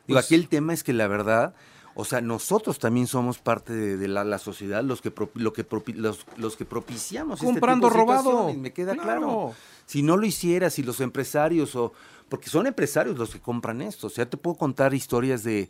Digo, 0.07 0.17
Pues- 0.17 0.25
aquí 0.25 0.35
el 0.35 0.47
tema 0.47 0.73
es 0.73 0.83
que 0.83 0.93
la 0.93 1.07
verdad, 1.07 1.53
o 1.95 2.05
sea, 2.05 2.21
nosotros 2.21 2.77
también 2.79 3.07
somos 3.07 3.39
parte 3.39 3.73
de, 3.73 3.97
de 3.97 4.07
la, 4.07 4.23
la 4.23 4.37
sociedad, 4.39 4.83
los 4.83 5.01
que, 5.01 5.11
pro- 5.11 5.31
lo 5.33 5.53
que 5.53 5.67
propi- 5.67 5.95
los, 5.95 6.25
los 6.37 6.55
que 6.57 6.65
propiciamos 6.65 7.39
este 7.39 7.45
Comprando 7.45 7.87
tipo 7.87 7.97
de 7.97 8.05
robado. 8.05 8.53
Me 8.53 8.73
queda 8.73 8.93
Claro. 8.93 9.03
claro. 9.19 9.55
Si 9.85 10.01
no 10.03 10.17
lo 10.17 10.25
hiciera, 10.25 10.69
si 10.69 10.83
los 10.83 10.99
empresarios 10.99 11.75
o... 11.75 11.93
Porque 12.29 12.49
son 12.49 12.65
empresarios 12.65 13.17
los 13.19 13.29
que 13.29 13.39
compran 13.39 13.81
esto. 13.83 14.07
O 14.07 14.09
sea, 14.09 14.27
te 14.27 14.35
puedo 14.35 14.55
contar 14.57 14.93
historias 14.95 15.43
de, 15.43 15.69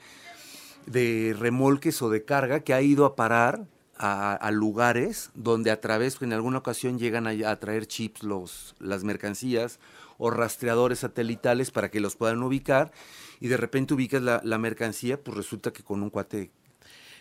de 0.85 1.35
remolques 1.37 2.01
o 2.01 2.09
de 2.09 2.23
carga 2.23 2.61
que 2.61 2.73
ha 2.73 2.81
ido 2.81 3.05
a 3.05 3.15
parar 3.15 3.65
a, 3.97 4.33
a 4.33 4.51
lugares 4.51 5.31
donde 5.35 5.71
a 5.71 5.79
través, 5.81 6.21
en 6.21 6.33
alguna 6.33 6.59
ocasión 6.59 6.97
llegan 6.99 7.27
a, 7.27 7.31
a 7.51 7.59
traer 7.59 7.87
chips 7.87 8.23
los, 8.23 8.75
las 8.79 9.03
mercancías 9.03 9.79
o 10.17 10.29
rastreadores 10.31 10.99
satelitales 10.99 11.71
para 11.71 11.89
que 11.91 11.99
los 11.99 12.15
puedan 12.15 12.41
ubicar 12.43 12.91
y 13.39 13.47
de 13.47 13.57
repente 13.57 13.93
ubicas 13.93 14.21
la, 14.21 14.41
la 14.43 14.57
mercancía, 14.57 15.21
pues 15.21 15.35
resulta 15.37 15.71
que 15.71 15.83
con 15.83 16.01
un 16.03 16.09
cuate 16.09 16.51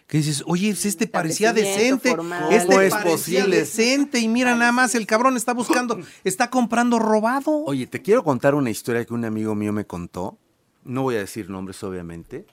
Que 0.07 0.18
dices, 0.18 0.42
oye, 0.46 0.68
este 0.70 1.07
parecía 1.07 1.53
decente, 1.53 2.11
formal. 2.11 2.53
este 2.53 2.66
¿Cómo 2.66 2.81
es 2.81 2.92
parecía 2.92 3.11
posible? 3.40 3.57
decente 3.59 4.18
y 4.20 4.29
mira 4.29 4.55
nada 4.55 4.72
más, 4.72 4.94
el 4.94 5.07
cabrón 5.07 5.37
está 5.37 5.55
buscando, 5.55 5.98
está 6.24 6.50
comprando 6.50 6.98
robado. 6.98 7.64
Oye, 7.64 7.87
te 7.87 8.03
quiero 8.03 8.22
contar 8.22 8.55
una 8.55 8.70
historia 8.70 9.05
que 9.05 9.14
un 9.14 9.24
amigo 9.24 9.55
mío 9.55 9.72
me 9.72 9.87
contó. 9.87 10.38
No 10.85 11.03
voy 11.03 11.16
a 11.16 11.20
decir 11.20 11.48
nombres, 11.48 11.83
obviamente. 11.83 12.46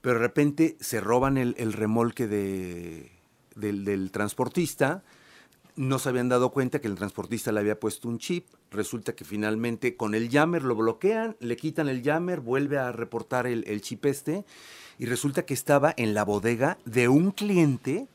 Pero 0.00 0.14
de 0.14 0.20
repente 0.20 0.76
se 0.80 1.00
roban 1.00 1.38
el, 1.38 1.54
el 1.58 1.72
remolque 1.72 2.26
de, 2.26 3.12
del, 3.54 3.84
del 3.84 4.10
transportista. 4.10 5.02
No 5.78 6.00
se 6.00 6.08
habían 6.08 6.28
dado 6.28 6.50
cuenta 6.50 6.80
que 6.80 6.88
el 6.88 6.96
transportista 6.96 7.52
le 7.52 7.60
había 7.60 7.78
puesto 7.78 8.08
un 8.08 8.18
chip. 8.18 8.48
Resulta 8.72 9.14
que 9.14 9.24
finalmente 9.24 9.96
con 9.96 10.16
el 10.16 10.28
jammer 10.28 10.64
lo 10.64 10.74
bloquean, 10.74 11.36
le 11.38 11.56
quitan 11.56 11.88
el 11.88 12.02
jammer, 12.02 12.40
vuelve 12.40 12.78
a 12.78 12.90
reportar 12.90 13.46
el, 13.46 13.62
el 13.68 13.80
chip 13.80 14.04
este. 14.06 14.44
Y 14.98 15.06
resulta 15.06 15.46
que 15.46 15.54
estaba 15.54 15.94
en 15.96 16.14
la 16.14 16.24
bodega 16.24 16.78
de 16.84 17.06
un 17.06 17.30
cliente 17.30 18.08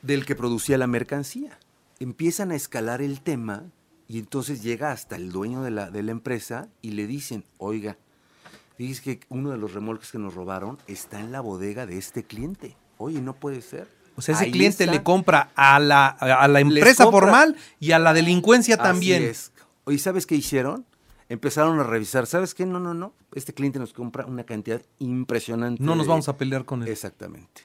del 0.00 0.24
que 0.24 0.34
producía 0.34 0.78
la 0.78 0.86
mercancía. 0.86 1.58
Empiezan 2.00 2.52
a 2.52 2.56
escalar 2.56 3.02
el 3.02 3.20
tema 3.20 3.64
y 4.08 4.18
entonces 4.18 4.62
llega 4.62 4.92
hasta 4.92 5.16
el 5.16 5.32
dueño 5.32 5.62
de 5.62 5.72
la, 5.72 5.90
de 5.90 6.02
la 6.02 6.12
empresa 6.12 6.70
y 6.80 6.92
le 6.92 7.06
dicen, 7.06 7.44
oiga, 7.58 7.98
fíjese 8.78 9.02
que 9.02 9.20
uno 9.28 9.50
de 9.50 9.58
los 9.58 9.74
remolques 9.74 10.10
que 10.10 10.18
nos 10.18 10.32
robaron 10.32 10.78
está 10.86 11.20
en 11.20 11.32
la 11.32 11.42
bodega 11.42 11.84
de 11.84 11.98
este 11.98 12.24
cliente. 12.24 12.78
Oye, 12.96 13.20
no 13.20 13.34
puede 13.34 13.60
ser. 13.60 13.94
O 14.16 14.22
sea, 14.22 14.34
ese 14.34 14.44
Ahí 14.46 14.50
cliente 14.50 14.84
está. 14.84 14.94
le 14.96 15.02
compra 15.02 15.50
a 15.54 15.78
la, 15.78 16.06
a 16.08 16.48
la 16.48 16.60
empresa 16.60 17.04
compra. 17.04 17.20
formal 17.20 17.56
y 17.78 17.92
a 17.92 17.98
la 17.98 18.12
delincuencia 18.14 18.76
también. 18.78 19.22
Así 19.22 19.30
es. 19.30 19.52
Oye, 19.84 19.98
¿sabes 19.98 20.26
qué 20.26 20.34
hicieron? 20.34 20.86
Empezaron 21.28 21.78
a 21.80 21.82
revisar, 21.82 22.26
¿sabes 22.26 22.54
qué? 22.54 22.64
No, 22.66 22.78
no, 22.80 22.94
no. 22.94 23.12
Este 23.34 23.52
cliente 23.52 23.78
nos 23.78 23.92
compra 23.92 24.24
una 24.26 24.44
cantidad 24.44 24.80
impresionante. 24.98 25.82
No 25.82 25.94
nos 25.96 26.06
de- 26.06 26.10
vamos 26.10 26.28
a 26.28 26.36
pelear 26.36 26.64
con 26.64 26.82
él. 26.82 26.88
Exactamente. 26.88 27.62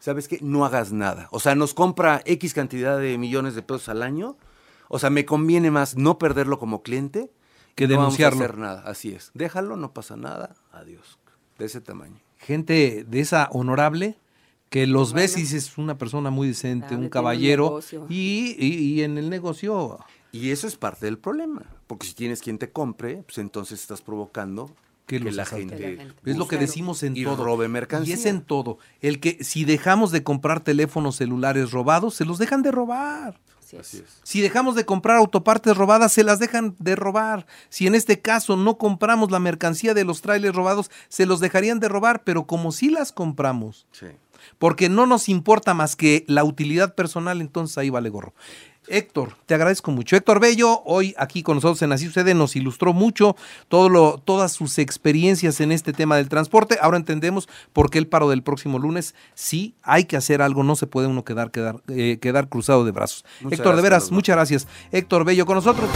¿Sabes 0.00 0.28
qué? 0.28 0.38
No 0.42 0.64
hagas 0.64 0.92
nada. 0.92 1.28
O 1.30 1.40
sea, 1.40 1.54
nos 1.54 1.74
compra 1.74 2.22
X 2.24 2.52
cantidad 2.54 2.98
de 2.98 3.16
millones 3.18 3.54
de 3.54 3.62
pesos 3.62 3.88
al 3.88 4.02
año. 4.02 4.36
O 4.88 4.98
sea, 4.98 5.10
me 5.10 5.24
conviene 5.24 5.70
más 5.70 5.96
no 5.96 6.18
perderlo 6.18 6.58
como 6.58 6.82
cliente 6.82 7.30
Que 7.74 7.86
no 7.86 7.94
denunciarlo. 7.94 8.38
hacer 8.44 8.58
nada. 8.58 8.82
Así 8.86 9.12
es. 9.12 9.30
Déjalo, 9.34 9.76
no 9.76 9.92
pasa 9.92 10.16
nada. 10.16 10.54
Adiós. 10.72 11.18
De 11.58 11.66
ese 11.66 11.80
tamaño. 11.80 12.16
Gente 12.38 13.04
de 13.06 13.20
esa 13.20 13.48
honorable 13.52 14.18
que 14.70 14.86
los 14.86 15.12
ves 15.12 15.36
y 15.36 15.40
dices, 15.42 15.76
una 15.78 15.98
persona 15.98 16.30
muy 16.30 16.48
decente, 16.48 16.86
Claro, 16.88 17.02
un 17.02 17.08
caballero. 17.10 17.80
y, 18.08 18.56
y- 18.58 18.66
y 18.94 19.02
en 19.02 19.18
el 19.18 19.28
negocio, 19.28 19.98
Y 20.32 20.50
eso 20.50 20.68
es 20.68 20.76
parte 20.76 21.06
del 21.06 21.18
problema. 21.18 21.62
Porque 21.88 22.06
si 22.06 22.14
tienes 22.14 22.40
quien 22.40 22.56
te 22.58 22.70
compre, 22.70 23.24
pues 23.26 23.38
entonces 23.38 23.80
estás 23.80 24.00
provocando 24.00 24.68
que, 25.06 25.18
que 25.18 25.24
los 25.24 25.34
la 25.34 25.44
gente 25.44 25.98
Es 26.24 26.36
lo 26.36 26.46
que 26.46 26.56
decimos 26.56 27.02
en 27.02 27.16
Y 27.16 27.24
todo. 27.24 27.44
robe 27.44 27.66
Y 27.66 27.68
mercancía. 27.68 28.14
es 28.14 28.24
en 28.26 28.42
todo. 28.42 28.78
El 29.00 29.18
que 29.18 29.42
si 29.42 29.64
dejamos 29.64 30.12
de 30.12 30.22
comprar 30.22 30.60
teléfonos 30.60 31.16
celulares 31.16 31.72
robados, 31.72 32.14
se 32.14 32.24
los 32.24 32.38
dejan 32.38 32.62
de 32.62 32.70
robar. 32.70 33.40
Así 33.58 33.74
es. 33.76 33.80
Así 33.80 33.96
es. 33.98 34.20
Si 34.22 34.40
dejamos 34.40 34.76
de 34.76 34.84
comprar 34.84 35.16
autopartes 35.16 35.76
robadas, 35.76 36.12
se 36.12 36.22
las 36.22 36.38
dejan 36.38 36.76
de 36.78 36.94
robar. 36.94 37.44
Si 37.68 37.88
en 37.88 37.96
este 37.96 38.20
caso 38.20 38.56
no 38.56 38.78
compramos 38.78 39.32
la 39.32 39.40
mercancía 39.40 39.94
de 39.94 40.04
los 40.04 40.22
trailers 40.22 40.54
robados, 40.54 40.92
se 41.08 41.26
los 41.26 41.40
dejarían 41.40 41.80
de 41.80 41.88
robar. 41.88 42.22
Pero 42.22 42.46
como 42.46 42.70
sí 42.70 42.88
las 42.88 43.10
compramos, 43.10 43.86
Sí. 43.90 44.06
Porque 44.58 44.88
no 44.88 45.06
nos 45.06 45.28
importa 45.28 45.74
más 45.74 45.96
que 45.96 46.24
la 46.26 46.44
utilidad 46.44 46.94
personal, 46.94 47.40
entonces 47.40 47.78
ahí 47.78 47.90
vale 47.90 48.08
gorro. 48.10 48.34
Héctor, 48.90 49.36
te 49.46 49.54
agradezco 49.54 49.92
mucho. 49.92 50.16
Héctor 50.16 50.40
Bello, 50.40 50.82
hoy 50.84 51.14
aquí 51.16 51.42
con 51.42 51.56
nosotros 51.56 51.80
en 51.82 51.92
Así 51.92 52.06
Sucede, 52.06 52.34
nos 52.34 52.56
ilustró 52.56 52.92
mucho 52.92 53.36
todo 53.68 53.88
lo, 53.88 54.18
todas 54.18 54.52
sus 54.52 54.78
experiencias 54.78 55.60
en 55.60 55.70
este 55.70 55.92
tema 55.92 56.16
del 56.16 56.28
transporte. 56.28 56.78
Ahora 56.80 56.96
entendemos 56.96 57.48
por 57.72 57.90
qué 57.90 57.98
el 57.98 58.08
paro 58.08 58.28
del 58.28 58.42
próximo 58.42 58.78
lunes. 58.78 59.14
Sí, 59.34 59.74
hay 59.82 60.04
que 60.04 60.16
hacer 60.16 60.42
algo, 60.42 60.64
no 60.64 60.76
se 60.76 60.86
puede 60.86 61.06
uno 61.06 61.24
quedar, 61.24 61.50
quedar, 61.50 61.82
eh, 61.88 62.18
quedar 62.20 62.48
cruzado 62.48 62.84
de 62.84 62.90
brazos. 62.90 63.24
Muchas 63.40 63.60
Héctor, 63.60 63.76
de 63.76 63.82
veras, 63.82 64.02
Carlos 64.04 64.12
muchas 64.12 64.36
gracias. 64.36 64.68
Héctor 64.90 65.24
Bello 65.24 65.46
con 65.46 65.54
nosotros. 65.56 65.88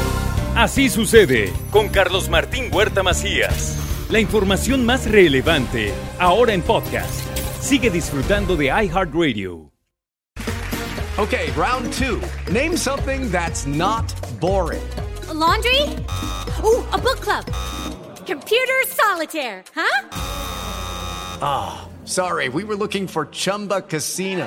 Así 0.54 0.88
sucede 0.88 1.52
con 1.72 1.88
Carlos 1.88 2.28
Martín 2.28 2.68
Huerta 2.72 3.02
Macías. 3.02 3.93
La 4.10 4.20
información 4.20 4.84
más 4.84 5.10
relevante 5.10 5.92
ahora 6.18 6.52
en 6.52 6.60
podcast. 6.62 7.26
Sigue 7.60 7.88
disfrutando 7.90 8.54
de 8.54 8.66
iHeartRadio. 8.66 9.70
Okay, 11.16 11.50
round 11.52 11.90
two. 11.92 12.20
Name 12.52 12.76
something 12.76 13.30
that's 13.30 13.66
not 13.66 14.04
boring. 14.40 14.82
A 15.30 15.32
laundry? 15.34 15.80
Ooh, 16.62 16.84
a 16.92 16.98
book 16.98 17.20
club. 17.20 17.46
Computer 18.26 18.74
solitaire, 18.88 19.64
huh? 19.74 20.08
Ah, 21.40 21.88
sorry, 22.04 22.48
we 22.50 22.62
were 22.64 22.76
looking 22.76 23.06
for 23.06 23.26
Chumba 23.26 23.80
Casino. 23.82 24.46